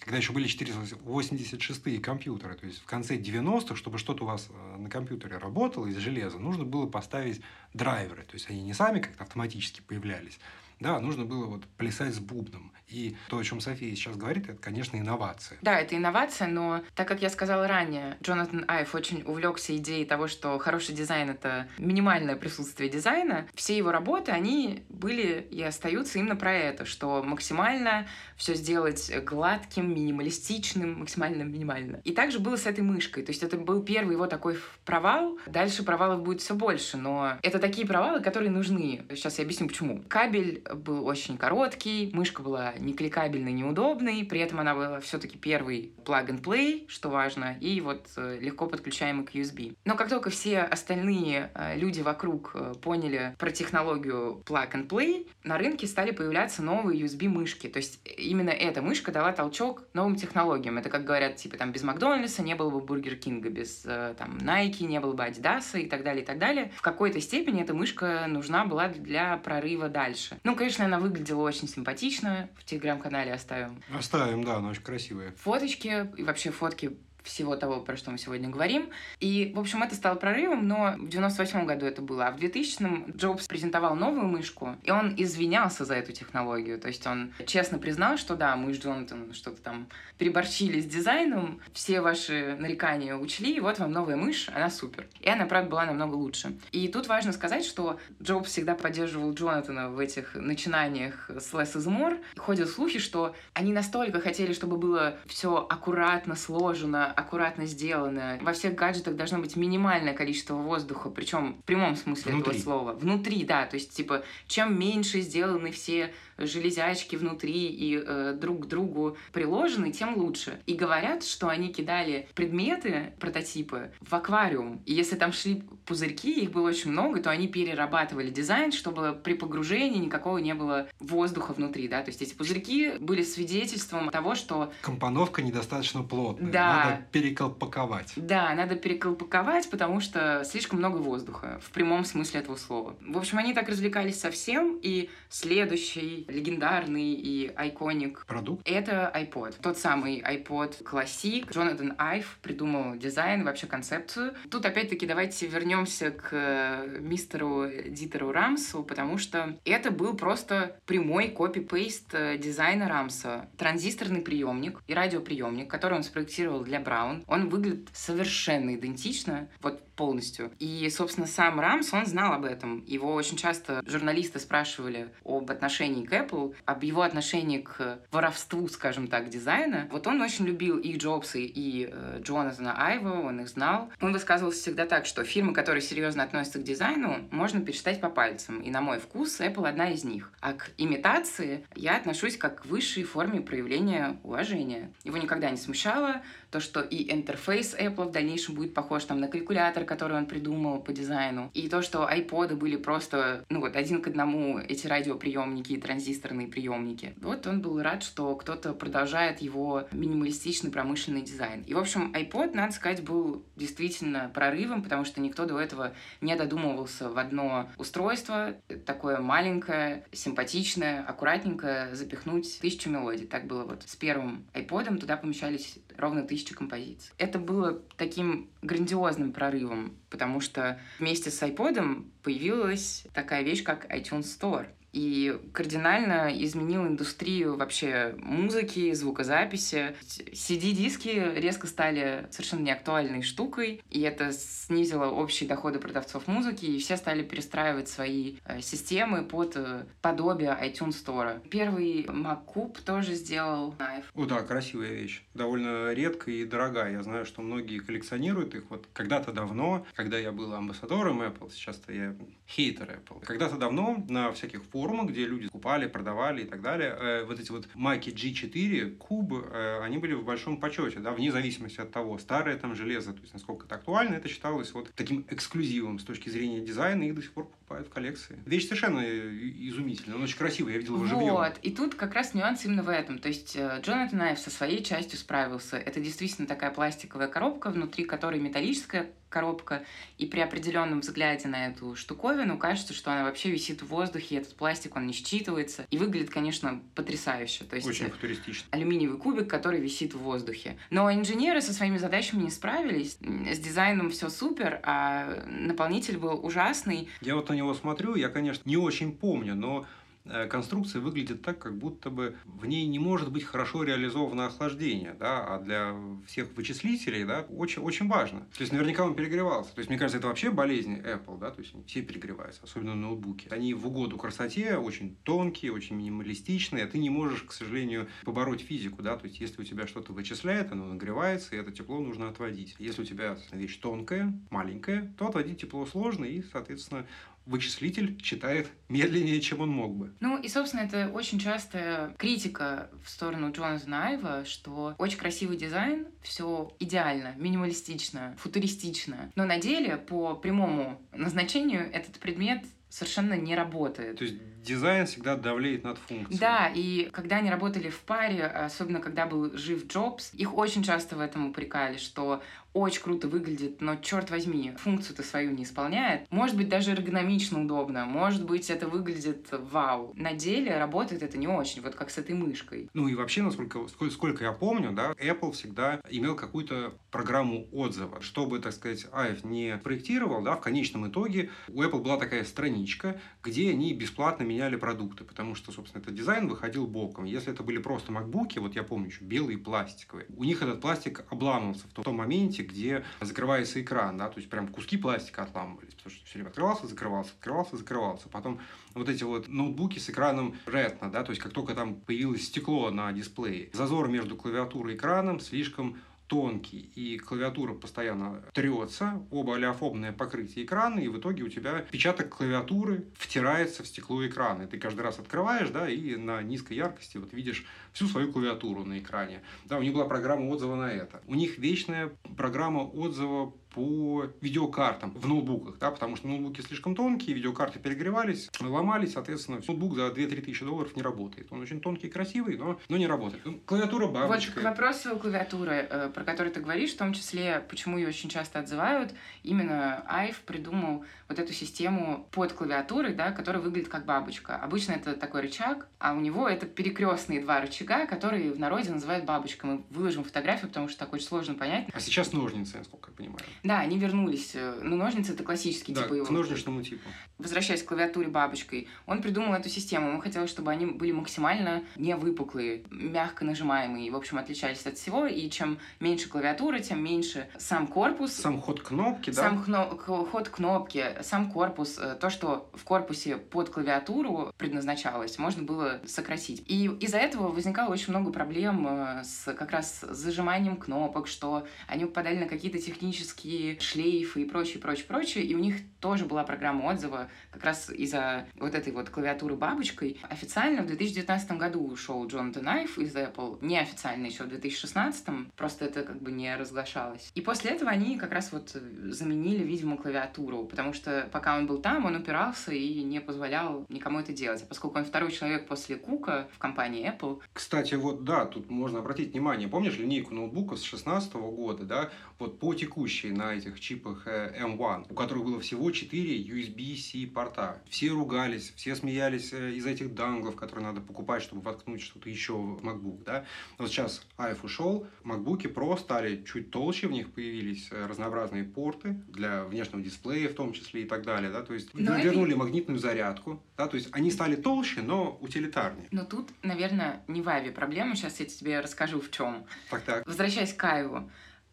[0.00, 2.54] когда еще были 486 компьютеры.
[2.54, 6.38] То есть, в конце 90-х, чтобы что-то у вас э, на компьютере работало из железа,
[6.38, 7.40] нужно было поставить
[7.74, 8.22] драйверы.
[8.22, 10.38] То есть, они не сами как-то автоматически появлялись,
[10.82, 12.72] да, нужно было вот плясать с бубном.
[12.92, 15.58] И то, о чем София сейчас говорит, это, конечно, инновация.
[15.62, 20.28] Да, это инновация, но так как я сказала ранее, Джонатан Айв очень увлекся идеей того,
[20.28, 23.46] что хороший дизайн— это минимальное присутствие дизайна.
[23.54, 29.94] Все его работы, они были и остаются именно про это, что максимально все сделать гладким,
[29.94, 32.00] минималистичным, максимально минимально.
[32.04, 33.24] И также было с этой мышкой.
[33.24, 35.38] То есть это был первый его такой провал.
[35.46, 39.06] Дальше провалов будет все больше, но это такие провалы, которые нужны.
[39.10, 40.02] Сейчас я объясню, почему.
[40.08, 45.92] Кабель был очень короткий, мышка была не кликабельной, неудобной, при этом она была все-таки первый
[46.04, 49.76] plug and play, что важно, и вот э, легко подключаемый к USB.
[49.84, 55.28] Но как только все остальные э, люди вокруг э, поняли про технологию plug and play,
[55.44, 57.68] на рынке стали появляться новые USB-мышки.
[57.68, 60.78] То есть именно эта мышка дала толчок новым технологиям.
[60.78, 63.86] Это, как говорят, типа там без Макдональдса не было бы Бургер Кинга, без
[64.18, 66.72] там Nike не было бы Adidas и так далее, и так далее.
[66.76, 70.38] В какой-то степени эта мышка нужна была для прорыва дальше.
[70.44, 72.48] Ну, конечно, она выглядела очень симпатично.
[72.56, 73.82] В телеграм-канале оставим.
[73.94, 75.32] Оставим, да, она очень красивая.
[75.36, 78.90] Фоточки и вообще фотки всего того, про что мы сегодня говорим.
[79.20, 82.26] И, в общем, это стало прорывом, но в 98 году это было.
[82.26, 86.78] А в 2000-м Джобс презентовал новую мышку, и он извинялся за эту технологию.
[86.78, 91.60] То есть он честно признал, что да, мы с Джонатаном что-то там переборщили с дизайном,
[91.72, 95.06] все ваши нарекания учли, и вот вам новая мышь, она супер.
[95.20, 96.56] И она, правда, была намного лучше.
[96.70, 101.86] И тут важно сказать, что Джобс всегда поддерживал Джонатана в этих начинаниях с Less is
[101.86, 102.20] More.
[102.36, 108.38] Ходят слухи, что они настолько хотели, чтобы было все аккуратно, сложено, аккуратно сделано.
[108.42, 112.52] Во всех гаджетах должно быть минимальное количество воздуха, причем в прямом смысле Внутри.
[112.52, 112.92] этого слова.
[112.92, 113.66] Внутри, да.
[113.66, 116.12] То есть, типа, чем меньше сделаны все
[116.46, 120.60] железячки внутри и э, друг к другу приложены, тем лучше.
[120.66, 124.82] И говорят, что они кидали предметы, прототипы, в аквариум.
[124.86, 129.34] И если там шли пузырьки, их было очень много, то они перерабатывали дизайн, чтобы при
[129.34, 134.72] погружении никакого не было воздуха внутри, да, то есть эти пузырьки были свидетельством того, что...
[134.82, 136.84] Компоновка недостаточно плотная, да.
[136.84, 138.12] надо переколпаковать.
[138.16, 142.96] Да, надо переколпаковать, потому что слишком много воздуха, в прямом смысле этого слова.
[143.00, 149.56] В общем, они так развлекались совсем, и следующий легендарный и айконик продукт это iPod.
[149.60, 151.50] Тот самый iPod Classic.
[151.52, 154.34] Джонатан Айв придумал дизайн, вообще концепцию.
[154.50, 161.28] Тут опять-таки давайте вернемся к э, мистеру Дитеру Рамсу, потому что это был просто прямой
[161.28, 163.48] копи-пейст э, дизайна Рамса.
[163.58, 169.48] Транзисторный приемник и радиоприемник, который он спроектировал для Браун, он выглядит совершенно идентично.
[169.60, 170.50] Вот полностью.
[170.58, 172.84] И, собственно, сам Рамс, он знал об этом.
[172.88, 179.06] Его очень часто журналисты спрашивали об отношении к Apple, об его отношении к воровству, скажем
[179.06, 179.88] так, дизайна.
[179.92, 183.90] Вот он очень любил и Джобса, и э, Джонатана Айва, он их знал.
[184.00, 188.60] Он высказывался всегда так, что фирмы, которые серьезно относятся к дизайну, можно пересчитать по пальцам.
[188.60, 190.32] И на мой вкус Apple одна из них.
[190.40, 194.92] А к имитации я отношусь как к высшей форме проявления уважения.
[195.04, 199.28] Его никогда не смущало то, что и интерфейс Apple в дальнейшем будет похож там на
[199.28, 204.00] калькулятор, который он придумал по дизайну, и то, что iPod были просто, ну вот, один
[204.00, 207.12] к одному эти радиоприемники и транзисторные приемники.
[207.20, 211.62] Вот он был рад, что кто-то продолжает его минималистичный промышленный дизайн.
[211.66, 216.34] И, в общем, iPod, надо сказать, был действительно прорывом, потому что никто до этого не
[216.34, 218.54] додумывался в одно устройство,
[218.86, 223.26] такое маленькое, симпатичное, аккуратненькое, запихнуть тысячу мелодий.
[223.26, 227.12] Так было вот с первым iPod, туда помещались ровно тысячу композиций.
[227.18, 234.24] Это было таким грандиозным прорывом, потому что вместе с iPod появилась такая вещь, как iTunes
[234.24, 239.94] Store и кардинально изменил индустрию вообще музыки, звукозаписи.
[240.32, 246.96] CD-диски резко стали совершенно неактуальной штукой, и это снизило общие доходы продавцов музыки, и все
[246.96, 251.40] стали перестраивать свои э, системы под э, подобие iTunes Store.
[251.48, 254.04] Первый MacCube тоже сделал Knife.
[254.14, 255.24] О, да, красивая вещь.
[255.34, 256.92] Довольно редкая и дорогая.
[256.92, 258.64] Я знаю, что многие коллекционируют их.
[258.68, 262.14] Вот когда-то давно, когда я был амбассадором Apple, сейчас-то я
[262.54, 263.24] хейтер Apple.
[263.24, 266.96] Когда-то давно на всяких форумах где люди купали, продавали и так далее.
[266.98, 271.32] Э, вот эти вот маки G4, куб, э, они были в большом почете, да, вне
[271.32, 275.26] зависимости от того, старое там железо, то есть насколько это актуально, это считалось вот таким
[275.30, 278.38] эксклюзивом с точки зрения дизайна, их до сих пор покупают в коллекции.
[278.44, 281.32] Вещь совершенно изумительная, он очень красивый, я видел его живьем.
[281.32, 283.18] Вот, и тут как раз нюанс именно в этом.
[283.18, 285.76] То есть э, Джонатан Айв со своей частью справился.
[285.76, 289.82] Это действительно такая пластиковая коробка, внутри которой металлическая коробка,
[290.18, 294.54] и при определенном взгляде на эту штуковину кажется, что она вообще висит в воздухе, этот
[294.54, 297.64] пластик, он не считывается, и выглядит, конечно, потрясающе.
[297.64, 298.68] То есть Очень футуристично.
[298.70, 300.76] Алюминиевый кубик, который висит в воздухе.
[300.90, 307.08] Но инженеры со своими задачами не справились, с дизайном все супер, а наполнитель был ужасный.
[307.22, 309.86] Я вот на него смотрю, я, конечно, не очень помню, но
[310.24, 315.14] Э, конструкция выглядит так, как будто бы в ней не может быть хорошо реализовано охлаждение,
[315.18, 315.96] да, а для
[316.26, 318.40] всех вычислителей, да, очень, очень важно.
[318.56, 319.74] То есть, наверняка он перегревался.
[319.74, 323.48] То есть, мне кажется, это вообще болезнь Apple, да, то есть, все перегреваются, особенно ноутбуки.
[323.50, 328.60] Они в угоду красоте, очень тонкие, очень минималистичные, а ты не можешь, к сожалению, побороть
[328.60, 332.28] физику, да, то есть, если у тебя что-то вычисляет, оно нагревается, и это тепло нужно
[332.28, 332.76] отводить.
[332.78, 337.06] Если у тебя вещь тонкая, маленькая, то отводить тепло сложно, и, соответственно,
[337.46, 340.12] вычислитель читает медленнее, чем он мог бы.
[340.20, 346.06] Ну и, собственно, это очень частая критика в сторону Джонатана Айва, что очень красивый дизайн,
[346.22, 349.30] все идеально, минималистично, футуристично.
[349.34, 354.18] Но на деле, по прямому назначению, этот предмет совершенно не работает.
[354.18, 356.38] То есть дизайн всегда давлеет над функцией.
[356.38, 361.16] Да, и когда они работали в паре, особенно когда был жив Джобс, их очень часто
[361.16, 362.42] в этом упрекали, что
[362.74, 366.30] очень круто выглядит, но, черт возьми, функцию-то свою не исполняет.
[366.30, 370.12] Может быть, даже эргономично удобно, может быть, это выглядит вау.
[370.16, 372.88] На деле работает это не очень, вот как с этой мышкой.
[372.94, 378.20] Ну и вообще, насколько сколько, сколько я помню, да, Apple всегда имел какую-то программу отзыва.
[378.20, 383.20] Чтобы, так сказать, Айв не проектировал, да, в конечном итоге у Apple была такая страничка,
[383.42, 387.24] где они бесплатно меняли продукты, потому что, собственно, этот дизайн выходил боком.
[387.24, 391.24] Если это были просто макбуки, вот я помню еще белые пластиковые, у них этот пластик
[391.30, 395.94] обламывался в том моменте, моменте, где закрывается экран, да, то есть прям куски пластика отламывались,
[395.94, 398.28] потому что все время открывался, закрывался, открывался, закрывался.
[398.28, 398.60] Потом
[398.94, 402.90] вот эти вот ноутбуки с экраном Retina, да, то есть как только там появилось стекло
[402.90, 405.98] на дисплее, зазор между клавиатурой и экраном слишком
[406.32, 412.34] тонкий, и клавиатура постоянно трется, оба олеофобное покрытие экрана, и в итоге у тебя печаток
[412.34, 414.62] клавиатуры втирается в стекло экрана.
[414.62, 418.82] И ты каждый раз открываешь, да, и на низкой яркости вот видишь всю свою клавиатуру
[418.82, 419.42] на экране.
[419.66, 421.20] Да, у них была программа отзыва на это.
[421.26, 427.34] У них вечная программа отзыва по видеокартам в ноутбуках, да, потому что ноутбуки слишком тонкие,
[427.34, 431.48] видеокарты перегревались, ломались, соответственно, ноутбук за 2-3 тысячи долларов не работает.
[431.50, 433.44] Он очень тонкий красивый, но, но не работает.
[433.44, 434.52] Ну, клавиатура бабочка.
[434.54, 438.28] Вот к вопросу клавиатуры, э, про который ты говоришь, в том числе, почему ее очень
[438.28, 439.12] часто отзывают,
[439.42, 444.56] именно Айв придумал вот эту систему под клавиатурой, да, которая выглядит как бабочка.
[444.56, 449.24] Обычно это такой рычаг, а у него это перекрестные два рычага, которые в народе называют
[449.24, 449.70] бабочкой.
[449.70, 451.88] Мы выложим фотографию, потому что так очень сложно понять.
[451.92, 453.44] А сейчас ножницы, насколько я понимаю.
[453.62, 454.56] Да, они вернулись.
[454.82, 456.26] Ну, ножницы— это классический да, тип его.
[456.26, 457.08] к ножничному типу.
[457.38, 460.10] Возвращаясь к клавиатуре бабочкой, он придумал эту систему.
[460.10, 465.26] Он хотел, чтобы они были максимально не выпуклые, мягко нажимаемые, в общем, отличались от всего.
[465.26, 468.32] И чем меньше клавиатуры, тем меньше сам корпус.
[468.32, 469.42] Сам ход кнопки, да?
[469.42, 475.62] Сам хно- ход кнопки, сам корпус, э, то, что в корпусе под клавиатуру предназначалось, можно
[475.62, 476.64] было сократить.
[476.66, 482.06] И из-за этого возникало очень много проблем э, с как раз зажиманием кнопок, что они
[482.06, 485.44] попадали на какие-то технические шлейфы и прочее, прочее, прочее.
[485.44, 490.18] И у них тоже была программа отзыва как раз из-за вот этой вот клавиатуры бабочкой.
[490.28, 495.26] Официально в 2019 году ушел Джон Найф из Apple, неофициально еще в 2016,
[495.56, 497.30] просто это как бы не разглашалось.
[497.34, 501.78] И после этого они как раз вот заменили, видимо, клавиатуру, потому что пока он был
[501.78, 504.62] там, он упирался и не позволял никому это делать.
[504.62, 507.40] А поскольку он второй человек после Кука в компании Apple.
[507.52, 509.68] Кстати, вот да, тут можно обратить внимание.
[509.68, 512.10] Помнишь линейку ноутбуков с 2016 года, да?
[512.38, 517.82] Вот по текущей на этих чипах M1, у которых было всего 4 USB-C порта.
[517.88, 522.54] Все ругались, все смеялись э, из этих данглов, которые надо покупать, чтобы воткнуть что-то еще
[522.54, 523.44] в MacBook, да?
[523.78, 529.20] Вот сейчас iPhone ушел, MacBook Pro стали чуть толще, в них появились э, разнообразные порты
[529.28, 531.62] для внешнего дисплея в том числе и так далее, да?
[531.62, 532.60] То есть но вернули это...
[532.60, 533.88] магнитную зарядку, да?
[533.88, 536.08] То есть они стали толще, но утилитарнее.
[536.12, 539.66] Но тут, наверное, не в Аве проблема, сейчас я тебе расскажу в чем.
[539.90, 540.26] Так, так.
[540.26, 541.28] Возвращаясь к Айву.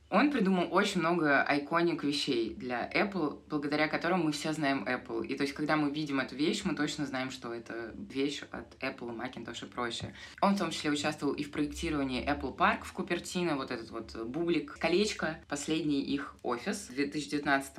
[0.10, 5.26] Он придумал очень много айконик вещей для Apple, благодаря которым мы все знаем Apple.
[5.28, 8.76] И то есть, когда мы видим эту вещь, мы точно знаем, что это вещь от
[8.82, 10.16] Apple, Macintosh и прочее.
[10.42, 14.16] Он в том числе участвовал и в проектировании Apple Park в Купертино, вот этот вот
[14.26, 17.78] бублик, колечко, последний их офис в 2019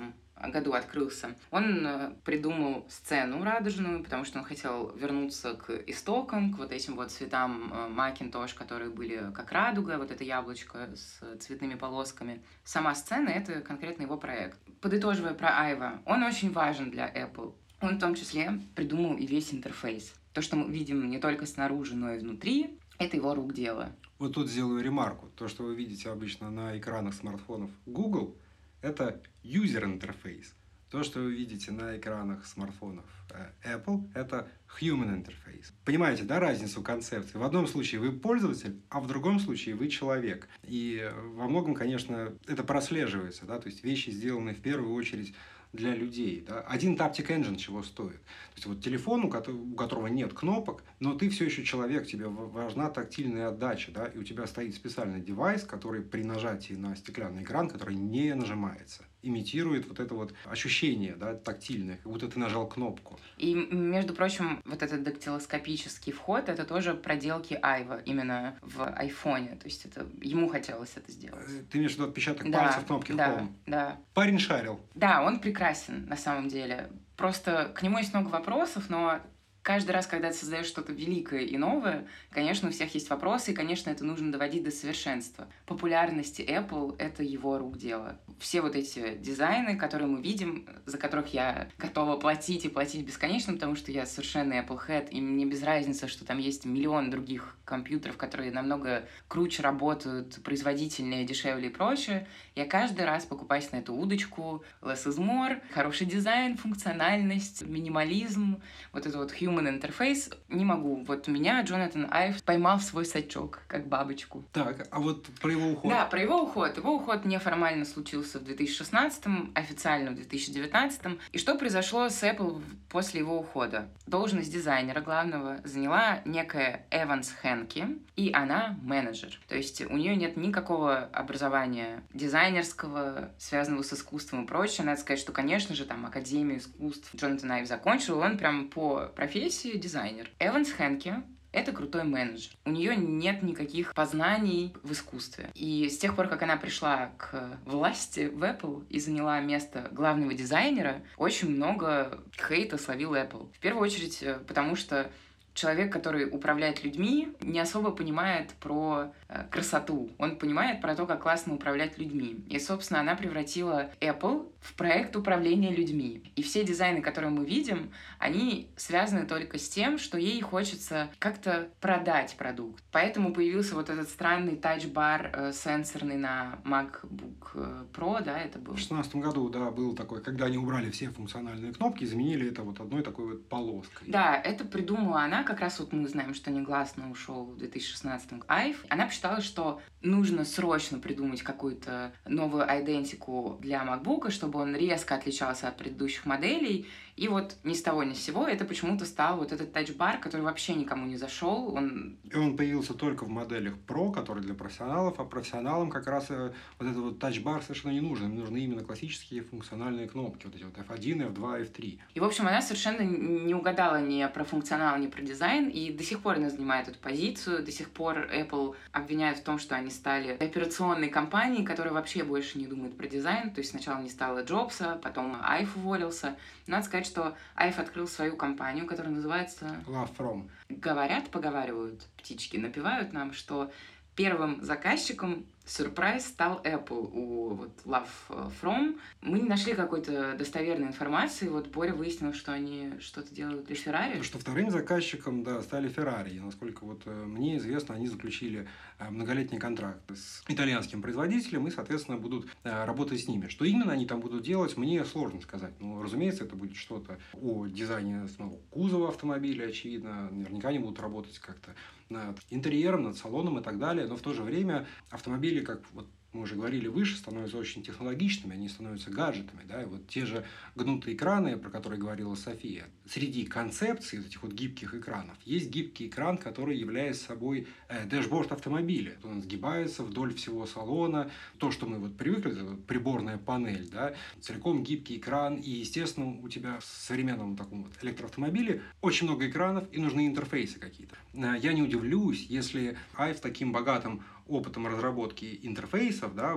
[0.49, 6.59] году открылся, он э, придумал сцену радужную, потому что он хотел вернуться к истокам, к
[6.59, 12.43] вот этим вот цветам Макинтош, которые были как радуга, вот это яблочко с цветными полосками.
[12.65, 14.59] Сама сцена— это конкретно его проект.
[14.81, 17.55] Подытоживая про Айва, он очень важен для Apple.
[17.81, 20.15] Он в том числе придумал и весь интерфейс.
[20.33, 23.97] То, что мы видим не только снаружи, но и внутри, это его рук дело.
[24.19, 25.29] Вот тут сделаю ремарку.
[25.35, 28.37] То, что вы видите обычно на экранах смартфонов Google—
[28.83, 30.55] это user интерфейс.
[30.91, 34.49] То, что вы видите на экранах смартфонов э, Apple, это
[34.81, 35.73] human interface.
[35.85, 37.39] Понимаете, да, разницу концепции?
[37.39, 40.49] В одном случае вы пользователь, а в другом случае вы человек.
[40.65, 45.33] И во многом, конечно, это прослеживается, да, то есть вещи сделаны в первую очередь
[45.73, 46.45] для людей.
[46.47, 46.61] Да?
[46.63, 48.21] Один Taptic Engine чего стоит?
[48.21, 52.91] То есть вот телефон, у которого нет кнопок, но ты все еще человек, тебе важна
[52.91, 54.07] тактильная отдача, да?
[54.07, 59.05] и у тебя стоит специальный девайс, который при нажатии на стеклянный экран, который не нажимается
[59.23, 63.19] имитирует вот это вот ощущение, да, тактильное, как будто ты нажал кнопку.
[63.39, 69.67] И, между прочим, вот этот дактилоскопический вход, это тоже проделки Айва именно в айфоне, то
[69.67, 71.47] есть это ему хотелось это сделать.
[71.49, 73.49] Э, ты имеешь в виду отпечаток да, пальца в кнопке да, Home?
[73.67, 74.81] Да, Парень шарил.
[74.95, 76.91] Да, он прекрасен на самом деле.
[77.17, 79.21] Просто к нему есть много вопросов, но
[79.63, 83.55] каждый раз, когда ты создаешь что-то великое и новое, конечно, у всех есть вопросы, и,
[83.55, 85.49] конечно, это нужно доводить до совершенства.
[85.67, 88.19] Популярности Apple— это его рук дело.
[88.39, 93.53] Все вот эти дизайны, которые мы видим, за которых я готова платить и платить бесконечно,
[93.53, 97.57] потому что я совершенно Apple Head, и мне без разницы, что там есть миллион других
[97.65, 102.27] компьютеров, которые намного круче работают, производительнее, дешевле и прочее.
[102.55, 104.65] Я каждый раз покупаюсь на эту удочку.
[104.83, 108.61] Less is more, хороший дизайн, функциональность, минимализм,
[108.93, 110.33] вот это вот human interface.
[110.49, 111.05] Не могу.
[111.05, 114.45] Вот меня Джонатан Айв поймал в свой сачок, как бабочку.
[114.53, 115.91] Так, а вот про его уход?
[115.91, 116.77] Да, про его уход.
[116.77, 119.25] Его уход неформально случился в 2016,
[119.55, 121.19] официально в 2019.
[121.33, 123.89] И что произошло с Apple после его ухода?
[124.07, 129.39] Должность дизайнера главного заняла некая Эванс Хенки, и она менеджер.
[129.49, 134.87] То есть у нее нет никакого образования дизайнерского, связанного с искусством и прочее.
[134.87, 139.40] Надо сказать, что, конечно же, там Академию искусств Джонатан Айв закончил, он прям по профессии
[139.49, 140.31] дизайнер.
[140.39, 141.15] Эванс Хенки
[141.53, 142.53] это крутой менеджер.
[142.65, 145.51] У нее нет никаких познаний в искусстве.
[145.55, 150.33] И с тех пор, как она пришла к власти в Apple и заняла место главного
[150.35, 153.53] дизайнера, очень много хейта словил Apple.
[153.53, 155.11] В первую очередь, э, потому что
[155.55, 160.11] человек, который управляет людьми, не особо понимает про э, красоту.
[160.19, 162.45] Он понимает про то, как классно управлять людьми.
[162.49, 166.23] И, собственно, она превратила Apple в проект управления людьми.
[166.37, 171.69] И все дизайны, которые мы видим, они связаны только с тем, что ей хочется как-то
[171.81, 172.83] продать продукт.
[172.93, 178.73] Поэтому появился вот этот странный тач-бар э, сенсорный на MacBook э, Pro, да, это был?
[178.73, 182.63] В 2016 году, да, был такой, когда они убрали все функциональные кнопки и заменили это
[182.63, 184.09] вот одной такой вот полоской.
[184.09, 188.85] Да, это придумала она, как раз вот мы знаем, что негласно ушел в 2016 Айв.
[188.89, 195.69] Она посчитала, что нужно срочно придумать какую-то новую идентику для MacBook, чтобы он резко отличался
[195.69, 196.89] от предыдущих моделей,
[197.21, 200.41] и вот ни с того ни с сего это почему-то стал вот этот тачбар, который
[200.41, 201.75] вообще никому не зашел.
[201.75, 202.19] Он...
[202.25, 206.53] И он появился только в моделях Pro, которые для профессионалов, а профессионалам как раз э,
[206.79, 208.31] вот этот вот тачбар совершенно не нужен.
[208.31, 211.99] Им нужны именно классические функциональные кнопки, вот эти вот F1, F2, F3.
[212.15, 216.03] И, в общем, она совершенно не угадала ни про функционал, ни про дизайн, и до
[216.03, 219.91] сих пор она занимает эту позицию, до сих пор Apple обвиняет в том, что они
[219.91, 224.43] стали операционной компанией, которая вообще больше не думает про дизайн, то есть сначала не стало
[224.43, 226.39] Джобса, потом Айф уволился.
[226.67, 229.77] Надо сказать, что Айф открыл свою компанию, которая называется...
[229.87, 230.51] Love From.
[230.69, 233.71] Говорят, поговаривают птички, напевают нам, что
[234.15, 238.99] первым заказчиком сюрприз стал Apple у вот, Love From.
[239.23, 241.49] Мы не нашли какой-то достоверной информации.
[241.49, 244.23] Вот Боря выяснил, что они что-то делают для Ferrari.
[244.23, 246.41] Что вторым заказчиком, да, стали Ferrari.
[246.41, 248.69] Насколько вот э, мне известно, они заключили
[248.99, 253.49] э, многолетний контракт с итальянским производителем и, соответственно, будут э, работать с ними.
[253.49, 255.75] Что именно они там будут делать, мне сложно сказать.
[255.79, 260.29] Но, разумеется, это будет что-то о дизайне самого кузова автомобиля, очевидно.
[260.31, 261.75] Наверняка они будут работать как-то
[262.11, 264.07] над интерьером, над салоном и так далее.
[264.07, 268.55] Но в то же время автомобили как вот мы уже говорили выше, становятся очень технологичными,
[268.55, 269.63] они становятся гаджетами.
[269.65, 269.83] Да?
[269.83, 270.45] И вот те же
[270.77, 276.39] гнутые экраны, про которые говорила София, среди концепций этих вот гибких экранов есть гибкий экран,
[276.39, 279.17] который является собой э, дэшборд автомобиля.
[279.25, 281.31] Он сгибается вдоль всего салона.
[281.59, 284.15] То, что мы вот привыкли, это приборная панель, да?
[284.41, 285.57] целиком гибкий экран.
[285.57, 290.79] И, естественно, у тебя в современном таком вот электроавтомобиле очень много экранов и нужны интерфейсы
[290.79, 291.17] какие-то.
[291.35, 296.57] Э, я не удивлюсь, если Айв таким богатым опытом разработки интерфейсов, да,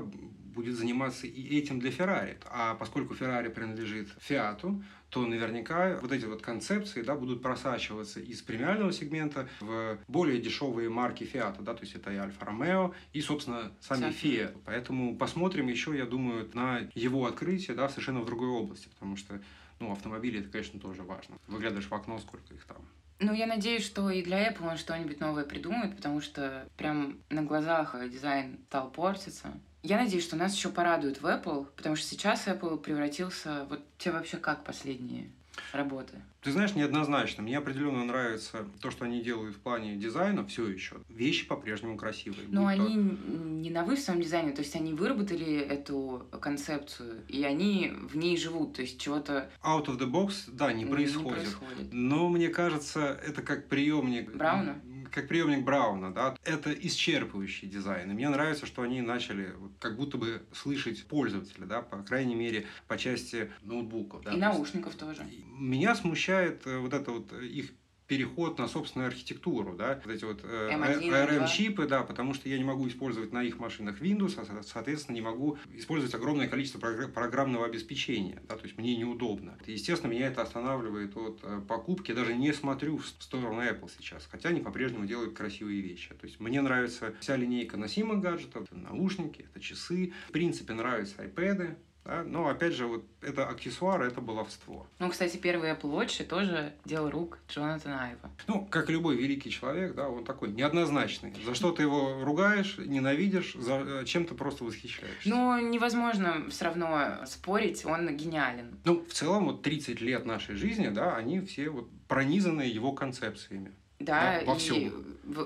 [0.53, 2.37] будет заниматься и этим для Ferrari.
[2.45, 8.41] А поскольку Ferrari принадлежит Fiat, то наверняка вот эти вот концепции да, будут просачиваться из
[8.41, 13.21] премиального сегмента в более дешевые марки Fiat, да, то есть это и Альфа Ромео, и,
[13.21, 14.57] собственно, сами Fiat.
[14.65, 19.41] Поэтому посмотрим еще, я думаю, на его открытие да, совершенно в другой области, потому что
[19.79, 21.37] ну, автомобили это, конечно, тоже важно.
[21.47, 22.77] Выглядываешь в окно, сколько их там.
[23.23, 27.41] Ну, я надеюсь, что и для Apple он что-нибудь новое придумает, потому что прям на
[27.41, 29.53] глазах дизайн стал портиться.
[29.81, 33.65] Я надеюсь, что нас еще порадует в Apple, потому что сейчас Apple превратился...
[33.69, 35.29] Вот тебе вообще как последние
[35.71, 36.21] работы?
[36.41, 37.41] Ты знаешь, неоднозначно.
[37.43, 40.97] Мне определенно нравится то, что они делают в плане дизайна все еще.
[41.07, 42.47] Вещи по-прежнему красивые.
[42.49, 42.99] Но они то...
[42.99, 48.37] не новы в своем дизайне, то есть они выработали эту концепцию, и они в ней
[48.37, 49.49] живут, то есть чего-то...
[49.63, 51.29] Out of the box, да, не происходит.
[51.29, 51.93] Не происходит.
[51.93, 54.35] Но мне кажется, это как приемник...
[54.35, 54.81] Брауна?
[55.13, 58.09] Как приемник Брауна, да, это исчерпывающий дизайн.
[58.11, 62.65] И мне нравится, что они начали как будто бы слышать пользователя, да, по крайней мере,
[62.87, 64.23] по части ноутбуков.
[64.23, 65.25] Да, и наушников тоже.
[65.57, 67.71] Меня смущает э, вот это вот их
[68.13, 72.63] переход на собственную архитектуру, да, вот эти вот э, ARM-чипы, да, потому что я не
[72.63, 78.39] могу использовать на их машинах Windows, а, соответственно, не могу использовать огромное количество программного обеспечения,
[78.47, 79.57] да, то есть мне неудобно.
[79.65, 84.27] Естественно, меня это останавливает от э, покупки, я даже не смотрю в сторону Apple сейчас,
[84.29, 86.13] хотя они по-прежнему делают красивые вещи.
[86.13, 91.77] То есть мне нравится вся линейка носимых гаджетов, наушники, это часы, в принципе, нравятся iPad,
[92.05, 92.23] да?
[92.23, 94.87] Но опять же, вот это аксессуар, это баловство.
[94.99, 98.31] Ну, кстати, первый Apple Watch тоже дело рук Джонатана Айва.
[98.47, 101.33] Ну, как любой великий человек, да, он такой неоднозначный.
[101.45, 105.29] За что ты его ругаешь, ненавидишь, за э, чем то просто восхищаешься.
[105.29, 108.77] Ну, невозможно все равно спорить, он гениален.
[108.83, 113.73] Ну, в целом, вот 30 лет нашей жизни, да, они все вот пронизаны его концепциями.
[113.99, 114.55] Да, да.
[114.55, 114.91] И,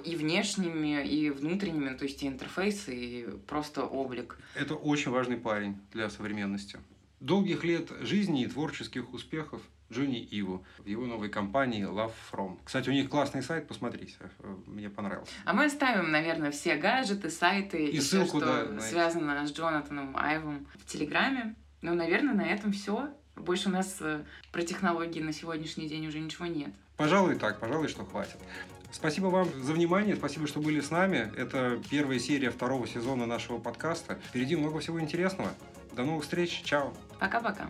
[0.05, 4.37] и внешними, и внутренними, то есть и интерфейс, и просто облик.
[4.55, 6.79] Это очень важный парень для современности.
[7.19, 12.59] Долгих лет жизни и творческих успехов Джонни Иву в его новой компании Love From.
[12.63, 15.31] Кстати, у них классный сайт, посмотрите, э, мне понравился.
[15.45, 19.51] А мы оставим, наверное, все гаджеты, сайты и, и ссылку, все, что да, связано с
[19.51, 21.55] Джонатаном Айвом в Телеграме.
[21.81, 23.09] Ну, наверное, на этом все.
[23.35, 26.73] Больше у нас э, про технологии на сегодняшний день уже ничего нет.
[26.97, 28.37] Пожалуй, так, пожалуй, что хватит.
[28.91, 31.31] Спасибо вам за внимание, спасибо, что были с нами.
[31.37, 34.17] Это первая серия второго сезона нашего подкаста.
[34.29, 35.51] Впереди много всего интересного.
[35.93, 36.91] До новых встреч, чао.
[37.19, 37.67] Пока-пока.